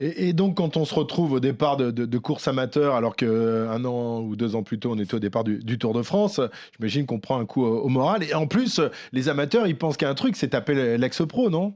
[0.00, 3.16] Et, et donc, quand on se retrouve au départ de, de, de course amateur, alors
[3.16, 6.02] qu'un an ou deux ans plus tôt, on était au départ du, du Tour de
[6.02, 6.40] France,
[6.76, 8.22] j'imagine qu'on prend un coup au, au moral.
[8.22, 8.80] Et en plus,
[9.12, 11.74] les amateurs, ils pensent qu'il y a un truc, c'est taper l'ex-pro, non?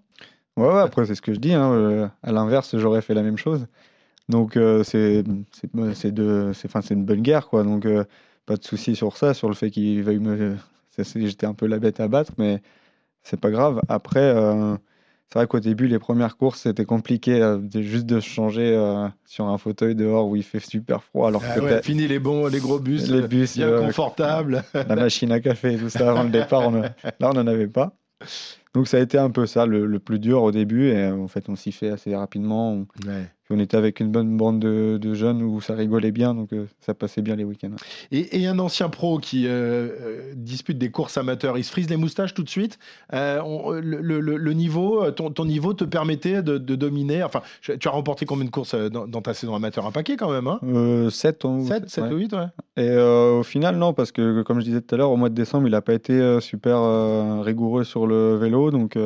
[0.57, 1.55] Ouais, ouais, après, c'est ce que je dis.
[1.55, 3.67] hein, euh, à l'inverse, j'aurais fait la même chose.
[4.29, 5.25] Donc, euh, c'est
[5.73, 7.65] une bonne guerre, quoi.
[7.65, 8.05] Donc, euh,
[8.47, 10.57] pas de souci sur ça, sur le fait qu'il veuille me.
[10.99, 12.61] J'étais un peu la bête à battre, mais
[13.23, 13.81] c'est pas grave.
[13.89, 14.77] Après, euh,
[15.33, 18.77] c'est vrai qu'au début, les premières courses, c'était compliqué euh, de, juste de se changer
[18.77, 21.29] euh, sur un fauteuil dehors où il fait super froid.
[21.29, 24.63] Alors Ah que ouais, Fini les bons, les gros bus, les bus, bien euh, confortables.
[24.75, 27.47] la machine à café et tout ça avant le départ, on a- là on n'en
[27.47, 27.93] avait pas.
[28.75, 31.29] Donc ça a été un peu ça le, le plus dur au début et en
[31.29, 32.73] fait on s'y fait assez rapidement.
[32.73, 33.27] On, Ouais.
[33.45, 36.53] Puis on était avec une bonne bande de, de jeunes où ça rigolait bien donc
[36.53, 37.75] euh, ça passait bien les week-ends.
[38.13, 41.91] Et, et un ancien pro qui euh, euh, dispute des courses amateurs, il se frise
[41.91, 42.79] les moustaches tout de suite.
[43.13, 47.23] Euh, on- le, le- le- le niveau, ton, ton niveau te permettait de, de dominer.
[47.25, 49.87] Enfin, tu as remporté combien de courses dans, dans ta saison amateur?
[49.87, 50.61] Un paquet quand même, hein?
[50.65, 52.13] Euh, 7, ou 7, 7 ouais.
[52.13, 52.47] ou 8, ouais.
[52.77, 55.35] Et au final non parce que comme je disais tout à l'heure au mois de
[55.35, 56.79] décembre il n'a pas été super
[57.43, 58.97] rigoureux sur le vélo donc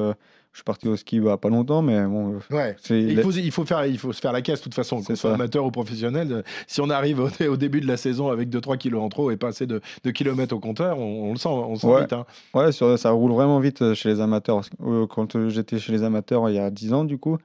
[0.57, 2.75] je suis parti au ski bah, pas longtemps mais bon Ouais.
[2.89, 5.15] Il faut, il, faut faire, il faut se faire la caisse de toute façon, qu'on
[5.15, 6.45] soit amateur ou professionnel.
[6.67, 9.37] Si on arrive au, au début de la saison avec 2-3 kilos en trop et
[9.37, 12.01] pas assez de, de kilomètres au compteur, on, on le sent, on sent Ouais.
[12.01, 12.15] vite.
[12.15, 12.25] hein.
[12.55, 14.63] Ouais, sur- ça roule vraiment vite euh, chez les amateurs.
[14.83, 17.37] Euh, Quand euh, j'étais chez les amateurs il y a 10 ans, du coup,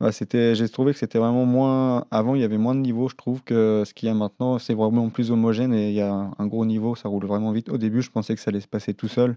[0.00, 2.04] ouais, c'était, j'ai trouvé que c'était vraiment moins.
[2.10, 4.58] Avant, il y avait moins de niveau, je trouve, que ce qu'il y a maintenant.
[4.58, 7.52] C'est vraiment plus homogène et il y a un, un gros niveau, ça roule vraiment
[7.52, 7.68] vite.
[7.68, 9.36] Au début, je pensais que ça allait se passer tout seul.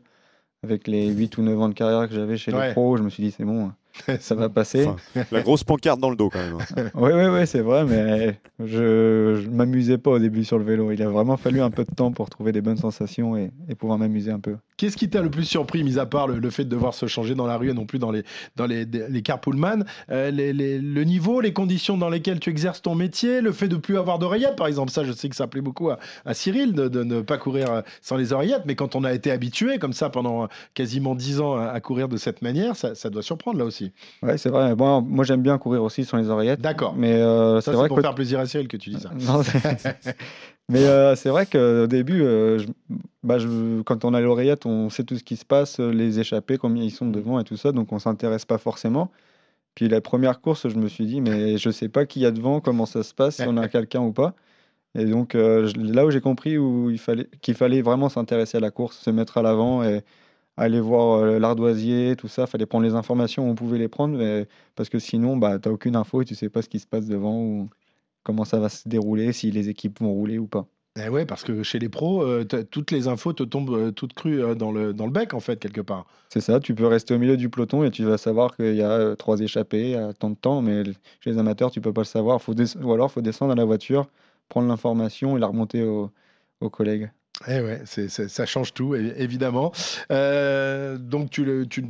[0.64, 2.68] Avec les 8 ou 9 ans de carrière que j'avais chez Ouais.
[2.68, 3.72] les pros, je me suis dit, c'est bon,
[4.20, 4.86] ça va passer.
[4.88, 6.58] Enfin, la grosse pancarte dans le dos quand même.
[6.60, 6.90] hein.
[6.96, 10.92] Oui, oui, oui, c'est vrai, mais je, je m'amusais pas au début sur le vélo.
[10.92, 13.76] Il a vraiment fallu un peu de temps pour trouver des bonnes sensations et, et
[13.76, 14.56] pouvoir m'amuser un peu.
[14.78, 17.06] Qu'est-ce qui t'a le plus surpris, mis à part le, le fait de devoir se
[17.06, 18.24] changer dans la rue et non plus dans les,
[18.56, 22.82] dans les, les carpoolman euh, les- les- Le niveau, les conditions dans lesquelles tu exerces
[22.82, 24.92] ton métier, le fait de plus avoir d'oreillettes, par exemple?
[24.92, 27.72] Ça, je sais que ça plaît beaucoup à, à Cyril de, de ne pas courir
[27.72, 31.40] euh, sans les oreillettes, mais quand on a été habitué comme ça pendant quasiment 10
[31.42, 33.83] ans à, à courir de cette manière, ça, ça doit surprendre là aussi.
[34.22, 34.76] Ouais, c'est vrai.
[34.76, 36.62] Bon, moi, j'aime bien courir aussi sans les oreillettes.
[36.62, 36.94] D'accord.
[36.96, 39.10] Mais euh, Ça, c'est vrai pour que faire plaisir à Cyril que tu dis ça.
[39.14, 39.42] Non,
[40.70, 42.68] Mais euh, c'est vrai qu'au début, euh, je-
[43.24, 46.58] bah, je- quand on a l'oreillette, on sait tout ce qui se passe, les échappés,
[46.58, 49.12] combien ils sont devant et tout ça, donc on s'intéresse pas forcément.
[49.76, 52.32] Puis la première course, je me suis dit, mais je sais pas qui y a
[52.32, 54.36] devant, comment ça se passe, si on a quelqu'un ou pas.
[54.96, 58.62] Et donc euh, là où j'ai compris où il fallait qu'il fallait vraiment s'intéresser à
[58.62, 60.02] la course, se mettre à l'avant et
[60.58, 64.18] aller voir euh, l'ardoisier, tout ça, fallait prendre les informations, où on pouvait les prendre,
[64.18, 66.80] mais- parce que sinon, bah, tu n'as aucune info et tu sais pas ce qui
[66.80, 67.70] se passe devant ou
[68.24, 70.68] comment ça va se dérouler, si les équipes vont rouler ou pas.
[71.04, 74.14] Eh ouais, parce que chez les pros, euh, toutes les infos te tombent euh, toutes
[74.14, 76.06] crues euh, dans le, dans le bec, en fait, quelque part.
[76.30, 78.84] C'est ça, tu peux rester au milieu du peloton et tu vas savoir qu'il y
[78.84, 80.84] a trois échappés à tant de temps, mais
[81.20, 82.40] chez les amateurs, tu peux pas le savoir.
[82.44, 84.08] Faut Ou alors, il faut descendre à la voiture,
[84.50, 86.12] prendre l'information et la remonter au-
[86.62, 87.10] aux collègues.
[87.48, 89.72] Eh ouais, ça change tout, évidemment.
[90.12, 91.44] Euh, donc, tu,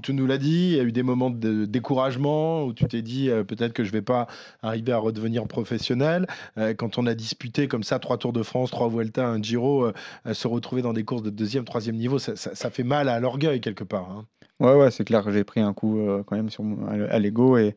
[0.10, 3.30] nous l'as dit, il y a eu des moments de découragement où tu t'es dit
[3.30, 4.28] euh, peut-être que je vais pas
[4.62, 6.28] arriver à redevenir professionnel.
[6.58, 9.92] Euh, quand on a disputé comme ça trois Tours de France, trois Vuelta, un Giro,
[10.32, 12.36] se retrouver dans des courses de deuxième, troisième niveau, ça,
[12.72, 14.10] fait mal à l'orgueil quelque part.
[14.10, 14.26] hein.
[14.60, 16.64] Ouais, ouais, c'est clair j'ai pris un coup quand même sur,
[17.10, 17.76] à l'ego et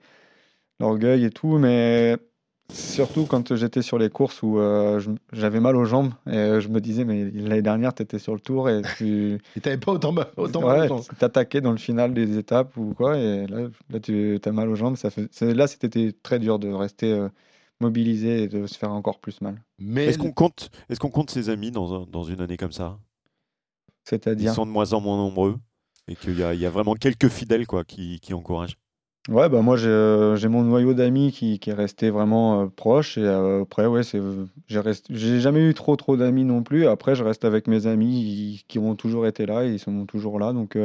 [0.78, 2.16] l'orgueil et tout, mais
[2.72, 5.00] surtout quand j'étais sur les courses où euh,
[5.32, 8.34] j'avais mal aux jambes et euh, je me disais, mais l'année dernière, tu étais sur
[8.34, 11.04] le tour et tu Et t'avais pas autant, autant mal aux ouais, jambes.
[11.18, 14.74] t'attaquais dans le final des étapes ou quoi, et là, là tu as mal aux
[14.76, 14.96] jambes.
[14.96, 15.28] Ça fait...
[15.42, 17.28] Là, c'était très dur de rester euh,
[17.80, 19.62] mobilisé et de se faire encore plus mal.
[19.78, 22.72] Mais Est-ce qu'on compte, est-ce qu'on compte ses amis dans, un- dans une année comme
[22.72, 22.98] ça?
[24.38, 24.48] Ils C'est-à-dire.
[24.48, 25.58] sont de moins en moins nombreux
[26.08, 28.78] et qu'il y, a- il y a vraiment quelques fidèles quoi, qui, qui encouragent.
[29.28, 32.66] Ouais, bah moi j'ai euh, j'ai mon noyau d'amis qui, qui est resté vraiment euh,
[32.68, 34.02] proche et euh, après ouais
[35.08, 36.86] j'ai jamais eu trop trop d'amis non plus.
[36.86, 40.38] Après je reste avec mes amis qui ont toujours été là et ils sont toujours
[40.38, 40.78] là donc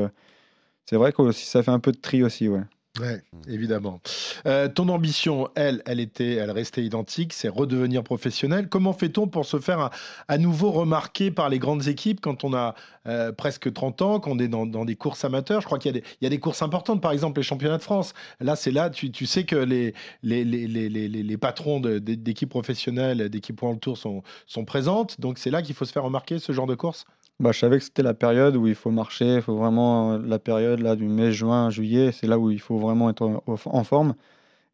[0.85, 2.61] c'est vrai que ça fait un peu de tri aussi ouais.
[2.99, 4.01] Ouais, évidemment.
[4.45, 8.67] Euh, ton ambition, elle, elle était, elle restait identique, c'est redevenir professionnel.
[8.67, 9.91] Comment fait-on pour se faire à,
[10.27, 12.75] à nouveau remarquer par les grandes équipes quand on a
[13.07, 15.61] euh, presque 30 ans, qu'on est dans, dans des courses amateurs?
[15.61, 17.43] Je crois qu'il y, a des- il y a des courses importantes, par exemple les
[17.43, 18.13] championnats de France.
[18.41, 21.79] Là, c'est là, tu, tu sais que les, les, les, les, les, les- les patrons
[21.79, 25.21] d'équipes professionnelles, d'équipes World Tour sont, sont présentes.
[25.21, 27.05] Donc c'est là qu'il faut se faire remarquer ce genre de course?
[27.41, 30.19] Bah, je savais que c'était la période où il faut marcher, il faut vraiment euh,
[30.23, 33.43] la période là du mai, juin, juillet, c'est là où il faut vraiment être en,
[33.47, 34.13] en forme.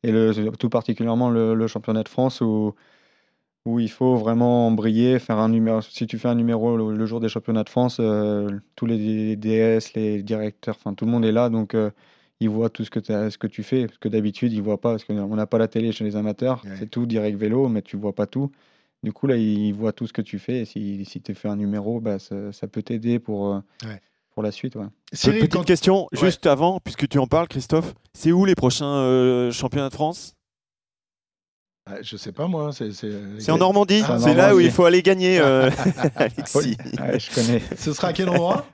[0.04, 2.74] Et le, tout particulièrement le, le championnat de France où,
[3.66, 5.82] où il faut vraiment briller, faire un numéro.
[5.82, 9.36] Si tu fais un numéro le, le jour des championnats de France, euh, tous les
[9.38, 11.92] DS, les directeurs, enfin tout le monde est là, donc euh,
[12.40, 13.88] ils voient tout ce que, t'as- ce que tu fais.
[13.88, 16.64] Parce que d'habitude, ils voient pas, parce qu'on n'a pas la télé chez les amateurs,
[16.66, 16.72] Ouais.
[16.80, 18.52] c'est tout direct vélo, mais tu vois pas tout.
[19.04, 20.62] Du coup, là, ils voient tout ce que tu fais.
[20.62, 24.02] Et si, si tu fais un numéro, bah, ça, ça peut t'aider pour, euh, Ouais.
[24.34, 24.76] pour la suite.
[24.76, 24.86] Ouais.
[25.14, 26.20] Cyril, Petite quand- question, Ouais.
[26.20, 27.94] juste avant, puisque tu en parles, Christophe.
[28.14, 30.34] C'est où les prochains euh, championnats de France?
[32.02, 32.72] Je sais pas moi.
[32.74, 34.04] C'est c'est- C'est en Normandie.
[34.08, 35.70] Ah, c'est là où il faut aller gagner, euh,
[36.16, 36.78] Alexis.
[37.00, 37.62] Ouais, je connais.
[37.78, 38.66] Ce sera à quel endroit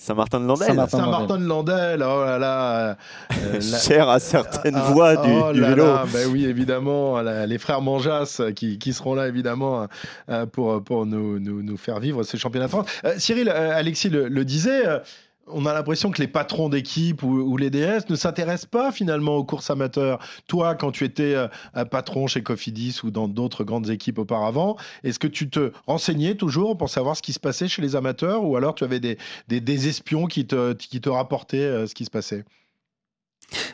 [0.00, 0.68] Saint-Martin-de-Landelle.
[0.68, 0.98] Saint-Martin.
[0.98, 2.02] Saint-Martin-de-Landelle.
[2.02, 2.96] Oh là là.
[3.32, 5.84] euh, la- Cher à certaines Ah, voies du, oh du là vélo.
[5.84, 9.86] là, ben oui, évidemment, la- les frères Manjas euh, qui, qui seront là, évidemment,
[10.28, 12.86] euh, pour, pour nous, nous, nous faire vivre ces championnats de France.
[13.04, 14.98] Euh, Cyril, euh, Alexis le, le disait, euh,
[15.46, 19.44] on a l'impression que les patrons d'équipe ou, les DS ne s'intéressent pas finalement aux
[19.44, 20.18] courses amateurs.
[20.46, 24.76] Toi, quand tu étais euh, un patron chez Cofidis ou dans d'autres grandes équipes auparavant,
[25.04, 28.44] est-ce que tu te renseignais toujours pour savoir ce qui se passait chez les amateurs
[28.44, 31.94] ou alors tu avais des, des, des espions qui te, qui te rapportaient euh, ce
[31.94, 32.44] qui se passait?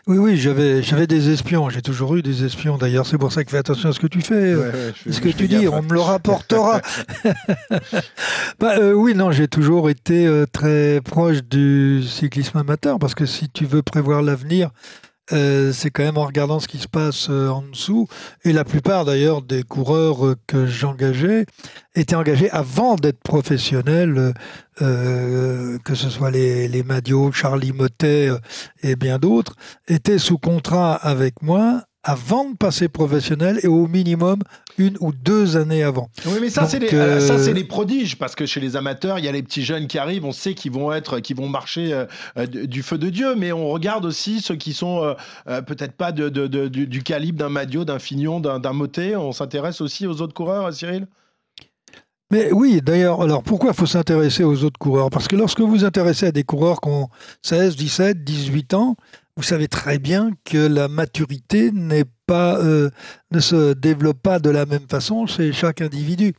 [0.06, 1.68] Oui, oui, j'avais, j'avais des espions.
[1.70, 2.76] J'ai toujours eu des espions.
[2.78, 4.54] D'ailleurs, c'est pour ça que fais attention à ce que tu fais.
[4.54, 6.80] Ouais, ouais, je fais- ce que tu dis, on me le rapportera.
[8.58, 13.26] bah, euh, oui, non, j'ai toujours été euh, très proche du cyclisme amateur parce que
[13.26, 14.70] si tu veux prévoir l'avenir,
[15.32, 18.08] euh, c'est quand même en regardant ce qui se passe euh, en dessous.
[18.44, 21.44] Et la plupart d'ailleurs des coureurs euh, que j'engageais
[21.94, 24.32] étaient engagés avant d'être professionnels,
[24.78, 28.38] que ce soit les, les Madio, Charlie Motet euh,
[28.82, 29.54] et bien d'autres,
[29.88, 34.38] étaient sous contrat avec moi avant de passer professionnel et au minimum
[34.78, 36.08] une ou deux années avant.
[36.26, 38.76] Oui, mais ça, Donc, c'est les, euh, ça, c'est les prodiges, parce que chez les
[38.76, 41.48] amateurs, il y a les petits jeunes qui arrivent, on sait qu'ils vont être, vont
[41.48, 42.06] marcher euh,
[42.38, 45.14] euh, du feu de Dieu, mais on regarde aussi ceux qui sont euh,
[45.48, 49.16] euh, peut-être pas de, de- de- du, du calibre d'un Madio, d'un Fignon, d'un Motet.
[49.16, 51.06] On s'intéresse aussi aux autres coureurs, Cyril?
[52.30, 55.08] Mais oui, d'ailleurs, alors pourquoi faut s'intéresser aux autres coureurs?
[55.08, 57.08] Parce que lorsque vous vous intéressez à des coureurs qui ont
[57.42, 58.96] 16, 17, 18 ans,
[59.38, 61.70] vous savez très bien que la maturité
[62.32, 62.90] euh,
[63.30, 66.34] ne se développe pas de la même façon chez chaque individu.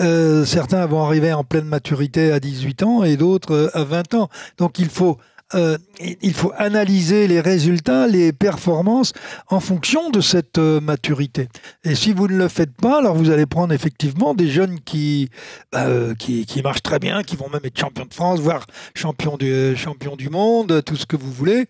[0.00, 4.14] Euh, certains vont arriver en pleine maturité à 18 ans et d'autres euh, à 20
[4.14, 4.28] ans.
[4.58, 5.16] Donc il faut
[5.54, 5.78] euh,
[6.22, 9.12] il faut analyser les résultats, les performances
[9.48, 11.48] en fonction de cette euh, maturité.
[11.84, 15.28] Et si vous ne le faites pas, alors vous allez prendre effectivement des jeunes qui,
[15.72, 19.36] bah, euh, qui, marchent très bien, qui vont même être champions de France, voire champions
[19.36, 21.66] du, champions du monde, tout ce que vous voulez.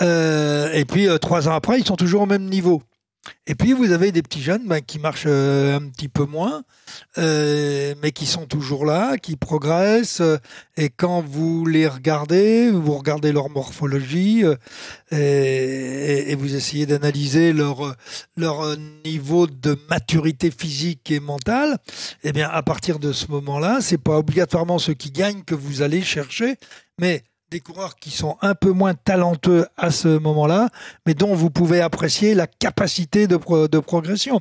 [0.00, 2.82] Et puis trois ans après, ils sont toujours au même niveau.
[3.46, 6.62] Et puis vous avez des petits jeunes ben, qui marchent euh, un petit peu moins,
[7.18, 10.20] euh, mais qui sont toujours là, qui progressent.
[10.22, 10.38] euh,
[10.76, 14.56] et quand vous les regardez, vous regardez leur morphologie euh,
[15.12, 17.94] et, et vous essayez d'analyser leur
[18.36, 21.76] leur niveau de maturité physique et mentale.
[22.24, 25.82] Eh bien, à partir de ce moment-là, c'est pas obligatoirement ceux qui gagnent que vous
[25.82, 26.56] allez chercher,
[26.98, 30.68] mais des coureurs qui sont un peu moins talentueux à ce moment-là,
[31.04, 34.40] mais dont vous pouvez apprécier la capacité de, pro- de progression.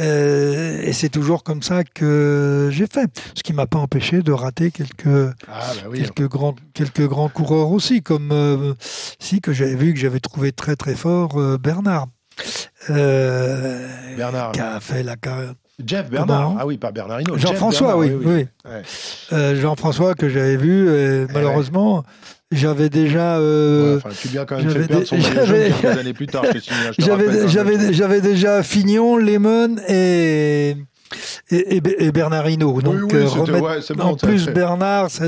[0.00, 3.08] Euh, et c'est toujours comme ça que j'ai fait.
[3.36, 6.00] Ce qui m'a pas empêché de rater quelques, Ah, bah oui.
[6.00, 8.74] quelques, grands, quelques grands coureurs aussi, comme euh,
[9.20, 12.08] si que j'avais vu que j'avais trouvé très très fort euh, Bernard.
[12.88, 14.52] Bernard.
[14.52, 15.54] qui a fait la carrière.
[15.86, 16.56] Jeff Bernard.
[16.58, 17.38] Ah oui, pas Bernard Hinault.
[17.38, 18.46] Jeff Jean-François, oui, oui.
[18.66, 18.82] Ouais.
[19.32, 22.04] Euh, Jean-François que j'avais vu, et Eh malheureusement,
[22.52, 23.38] j'avais déjà.
[23.38, 26.44] euh, Ouais, enfin, tu quand même fait perdre son quelques années plus tard.
[27.92, 30.76] j'avais déjà Fignon, Lemon et,
[31.50, 32.80] et, et- et Bernard Hinault.
[32.82, 34.52] Donc, oui, euh, remettre ouais, c'est bon, en plus fait.
[34.52, 35.24] Bernard, ça,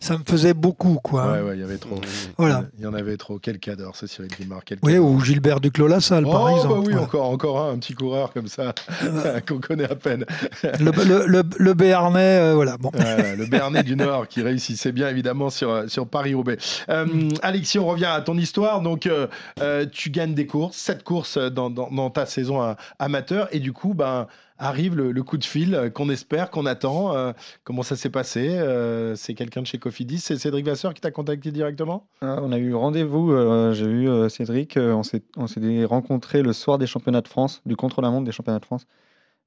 [0.00, 1.32] ça me faisait beaucoup, quoi.
[1.32, 2.00] Ouais, ouais, il y avait trop.
[2.38, 2.64] Voilà.
[2.78, 3.38] Il y en avait trop.
[3.38, 4.60] Quel cadre, ce Cyril Guimard.
[4.64, 6.74] Quel Oui, ou Gilbert Duclos-Lassalle, par oh, exemple.
[6.74, 7.02] bah oui, voilà.
[7.02, 8.74] encore, encore un, un petit coureur comme ça,
[9.48, 10.24] qu'on connaît à peine.
[10.62, 12.76] Le, le, le, le Béarnais, euh, voilà.
[12.78, 12.90] Bon.
[12.94, 16.58] Voilà, le Béarnais du Nord qui réussissait bien évidemment sur, euh, sur Paris-Roubaix.
[16.88, 17.06] Euh,
[17.42, 18.80] Alexis, on revient à ton histoire.
[18.80, 19.26] Donc, euh,
[19.60, 23.60] euh, tu gagnes des courses, sept courses dans, dans, dans ta saison euh, amateur, et
[23.60, 24.26] du coup, ben,
[24.58, 27.14] arrive le, le coup de fil euh, qu'on espère, qu'on attend.
[27.14, 27.32] Euh,
[27.64, 31.10] comment ça s'est passé Euh, C'est quelqu'un de chez Cofidis C'est Cédric Vasseur qui t'a
[31.10, 32.06] contacté directement?
[32.20, 36.52] Ah, on a eu rendez-vous, euh, j'ai eu Cédric, on s'est on s'est rencontrés le
[36.52, 38.86] soir des championnats de France, du contre-la-montre des championnats de France.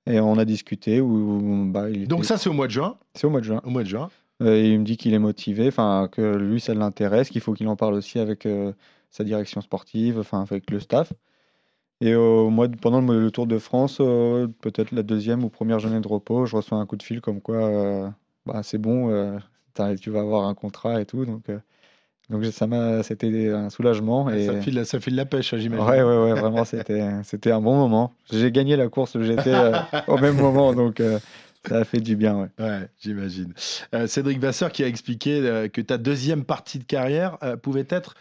[0.06, 1.02] Et on a discuté.
[1.02, 2.98] Où, bah, il Donc ça, c'est au mois de juin?
[3.14, 3.62] c'est au mois de juin.
[3.66, 4.10] Au mois de juin.
[4.44, 5.70] Et il me dit qu'il est motivé,
[6.12, 8.48] que lui ça l'intéresse, qu'il faut qu'il en parle aussi avec
[9.10, 11.12] sa direction sportive, avec le staff.
[12.00, 15.50] Et au mois de- pendant le, le Tour de France, euh, peut-être la deuxième ou
[15.50, 18.10] première journée de repos, je reçois un coup de fil comme quoi euh,
[18.46, 19.38] bah, c'est bon, euh,
[20.00, 21.26] tu vas avoir un contrat et tout.
[21.26, 21.60] Donc, euh,
[22.30, 24.30] donc ça m'a, c'était un soulagement.
[24.30, 24.46] Et...
[24.46, 25.86] Ça, file, ça file la pêche, hein, j'imagine.
[25.86, 28.14] Ouais, ouais, ouais, vraiment, c'était, c'était un bon moment.
[28.32, 29.74] J'ai gagné la course euh,
[30.08, 31.20] au même moment, donc euh,
[31.68, 32.48] ça a fait du bien, ouais.
[32.60, 33.54] Ouais, j'imagine.
[33.94, 37.88] Euh, Cédric Vasseur qui a expliqué euh, que ta deuxième partie de carrière euh, pouvait
[37.90, 38.16] être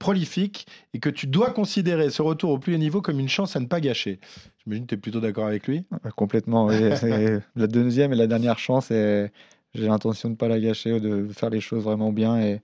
[0.00, 3.54] prolifique et que tu dois considérer ce retour au plus haut niveau comme une chance
[3.54, 4.18] à ne pas gâcher.
[4.64, 5.84] J'imagine que tu es plutôt d'accord avec lui.
[5.92, 6.74] Ouais, Complètement, oui.
[7.54, 9.30] La deuxième et la dernière chance et
[9.72, 12.60] j'ai l'intention de ne pas la gâcher, de faire les choses vraiment bien et,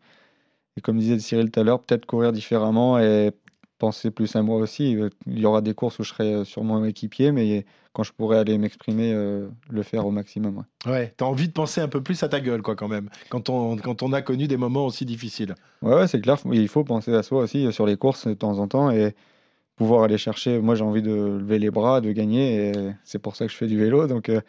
[0.77, 3.31] et comme disait Cyril tout à l'heure, peut-être courir différemment et
[3.79, 4.99] penser plus à moi aussi.
[5.27, 7.65] Il y aura des courses où je serai sûrement équipier, mais
[7.97, 10.63] quand je pourrai aller m'exprimer, euh, le faire au maximum.
[10.85, 10.93] ouais.
[10.93, 13.09] Ouais, tu as envie de penser un peu plus à ta gueule, quoi, quand même,
[13.31, 15.55] quand on, quand on a connu des moments aussi difficiles.
[15.81, 18.35] Ouais, ouais, c'est clair, il faut penser à soi aussi euh, sur les courses de
[18.35, 19.17] temps en temps et
[19.77, 20.61] pouvoir aller chercher.
[20.61, 22.73] Moi, j'ai envie de lever les bras, de gagner et
[23.03, 24.07] c'est pour ça que je fais du vélo.
[24.07, 24.43] Donc euh,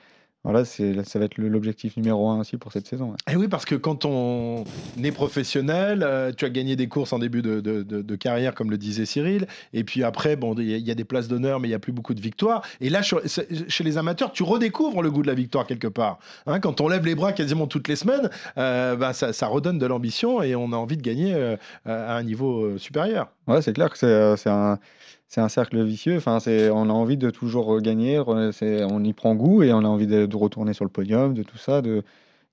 [0.44, 3.10] voilà, c'est, ça va être l'objectif numéro un aussi pour cette saison.
[3.12, 3.34] ouais.
[3.34, 4.64] Et oui, parce que quand on
[5.04, 8.56] est professionnel, euh, tu as gagné des courses en début de, de- de- de carrière,
[8.56, 11.04] comme le disait Cyril, et puis après, bon, il y, a- il y a des
[11.04, 12.62] places d'honneur, mais il n'y a plus beaucoup de victoires.
[12.80, 13.22] Et là, sur-
[13.68, 16.20] chez les amateurs, tu redécouvres le goût de la victoire quelque part.
[16.46, 19.80] Hein, quand on lève les bras quasiment toutes les semaines, euh, bah, ça, ça redonne
[19.80, 23.28] de l'ambition et on a envie de gagner euh, à un niveau supérieur.
[23.48, 24.80] Ouais, c'est clair que c'est c'est un,
[25.28, 26.18] c'est un cercle vicieux.
[26.18, 28.22] Enfin, c'est, on a envie de toujours euh, gagner,
[28.54, 31.34] c'est, on y prend goût et on a envie de, de retourner sur le podium,
[31.34, 31.82] de tout ça.
[31.82, 32.04] De...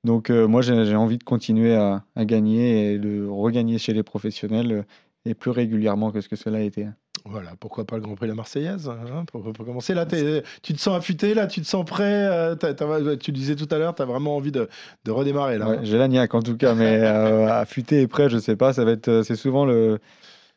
[0.05, 3.93] Donc, euh, moi, j'ai, j'ai envie de continuer à, à gagner et de regagner chez
[3.95, 4.83] les professionnels euh,
[5.27, 6.87] et plus régulièrement que ce que cela a été.
[7.27, 9.95] Voilà, pourquoi pas le Grand Prix de la Marseillaise hein, pour, pour commencer.
[9.95, 12.27] Là, tu te sens affûté, là, tu te sens prêt.
[12.29, 14.68] euh, t'as- t'as- tu le disais tout à l'heure, tu as vraiment envie de,
[15.07, 15.66] de redémarrer là.
[15.68, 18.75] Ouais, j'ai la niaque en tout cas, mais euh, affûté et prêt, je sais pas.
[18.75, 20.01] Ça va être, c'est souvent le,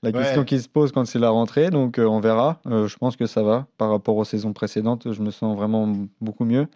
[0.04, 0.24] la Ouais.
[0.24, 2.60] question qui se pose quand c'est la rentrée, donc euh, on verra.
[2.68, 5.12] Euh, je pense que ça va par rapport aux saisons précédentes.
[5.12, 5.92] Je me sens vraiment
[6.22, 6.68] beaucoup mieux.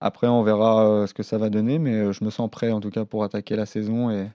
[0.00, 2.70] Après, on verra euh, ce que ça va donner, mais euh, je me sens prêt
[2.70, 4.28] en tout cas pour attaquer la saison et,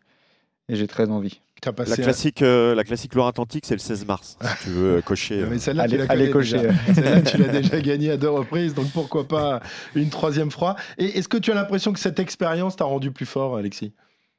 [0.70, 1.40] et j'ai très envie.
[1.66, 5.40] La classique, euh, la classique Loire-Atlantique, c'est le 16 mars, si tu veux cocher.
[5.44, 5.48] Euh.
[5.50, 6.58] Mais celle-là, tu Allez- la allez connais cocher.
[6.58, 6.94] déjà.
[6.94, 9.62] Celle-là, tu l'as déjà gagnée à deux reprises, donc pourquoi pas
[9.96, 10.76] une troisième fois.
[10.98, 13.94] Et est-ce que tu as l'impression que cette expérience t'a rendu plus fort, Alexis?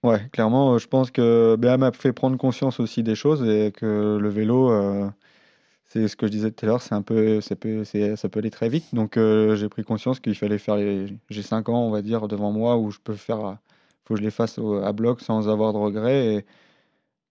[0.04, 3.72] Ouais, clairement, euh, je pense que BA m'a fait prendre conscience aussi des choses et
[3.72, 5.10] que le vélo, euh,
[5.86, 8.40] c'est ce que je disais tout à l'heure, c'est un peu, ça peut, ça peut
[8.40, 8.94] aller très vite.
[8.94, 11.06] Donc euh, j'ai pris conscience qu'il fallait faire les.
[11.30, 13.58] J'ai 5 ans, on va dire, devant moi où je peux faire.
[14.06, 16.46] faut que je les fasse à bloc sans avoir de regrets et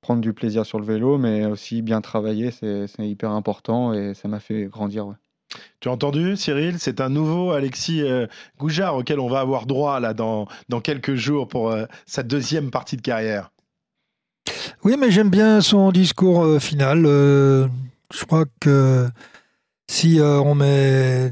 [0.01, 4.13] prendre du plaisir sur le vélo, mais aussi bien travailler, c'est c'est hyper important et
[4.15, 5.07] ça m'a fait grandir.
[5.07, 5.15] ouais.
[5.80, 6.78] Tu as entendu, Cyril?
[6.80, 8.28] C'est un nouveau Alexis euh,
[8.60, 12.72] Goujard auquel on va avoir droit là dans, dans quelques jours pour euh, sa deuxième
[12.72, 13.51] partie de carrière.
[14.84, 17.04] Oui, mais j'aime bien son discours euh, final.
[17.06, 19.08] Je crois que
[19.89, 21.32] si on met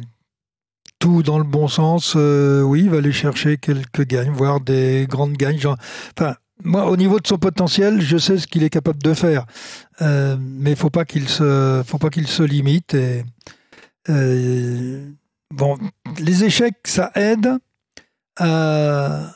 [0.99, 5.33] tout dans le bon sens, oui, il va aller chercher quelques gagnes, voire des grandes
[5.33, 5.57] gagnes.
[5.59, 5.77] Genre-
[6.17, 9.45] Enfin, moi, au niveau de son potentiel, je sais ce qu'il est capable de faire,
[9.99, 12.93] mais faut pas qu'il faut pas qu'il se limite.
[12.93, 13.23] Et
[14.09, 15.11] euh,
[15.51, 15.77] bon,
[16.19, 17.57] les échecs, ça aide
[18.37, 19.31] à,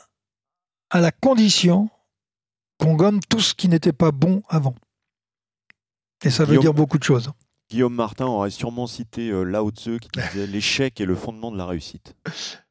[0.90, 1.88] à la condition
[2.78, 4.74] qu'on gomme tout ce qui n'était pas bon avant.
[6.24, 7.30] Et ça veut Guillaume- dire beaucoup de choses.
[7.70, 11.58] Guillaume Martin aurait sûrement cité euh, Lao Tzu qui disait l'échec est le fondement de
[11.58, 12.14] la réussite.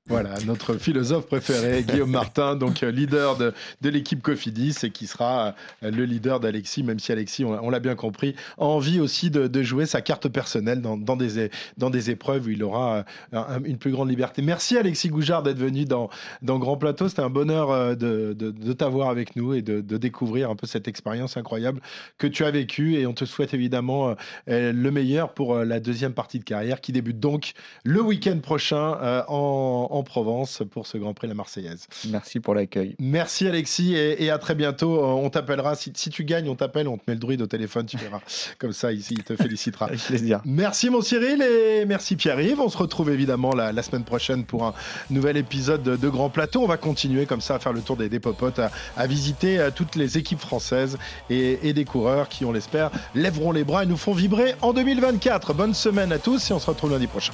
[0.08, 5.56] Voilà, notre philosophe préféré, Guillaume Martin, donc euh, leader de, l'équipe Cofidis et qui sera
[5.82, 9.64] euh, le leader d'Alexis, même si Alexis, on, l'a bien compris, a envie aussi de,
[9.64, 13.04] jouer sa carte personnelle dans, des, épreuves où il aura euh,
[13.34, 14.44] un- une plus grande liberté.
[14.44, 16.12] Merci Alexis Goujard d'être venu dans,
[16.44, 17.10] Grand Plateau.
[17.10, 21.36] C'était un bonheur de, t'avoir avec nous et de, de découvrir un peu cette expérience
[21.36, 21.82] incroyable
[22.20, 22.94] que tu as vécue.
[22.94, 27.20] Et on te souhaite évidemment le meilleur pour la deuxième partie de carrière qui débute
[27.20, 27.54] donc
[27.84, 31.88] le week-end prochain en, en Provence pour ce Grand Prix de la Marseillaise.
[32.10, 32.96] Merci pour l'accueil.
[33.00, 35.00] Merci Alexis et, et à très bientôt.
[35.00, 35.76] Euh, On t'appellera.
[35.76, 38.20] Si, si tu gagnes, on t'appelle, on te met le druide au téléphone, tu verras.
[38.60, 39.86] Comme ça, ici, il te félicitera.
[39.86, 40.42] Avec plaisir.
[40.46, 42.60] Merci mon Cyril et merci Pierre-Yves.
[42.60, 44.74] On se retrouve évidemment la, la semaine prochaine pour un
[45.10, 46.62] nouvel épisode de, de Grand Plateau.
[46.62, 49.60] On va continuer comme ça à faire le tour des, des popotes, à, à visiter
[49.60, 50.98] euh, toutes les équipes françaises
[51.30, 54.74] et, et des coureurs qui, on l'espère, lèveront les bras et nous font vibrer en
[54.74, 55.54] 2024.
[55.54, 57.34] Bonne semaine à tous et on se retrouve lundi prochain.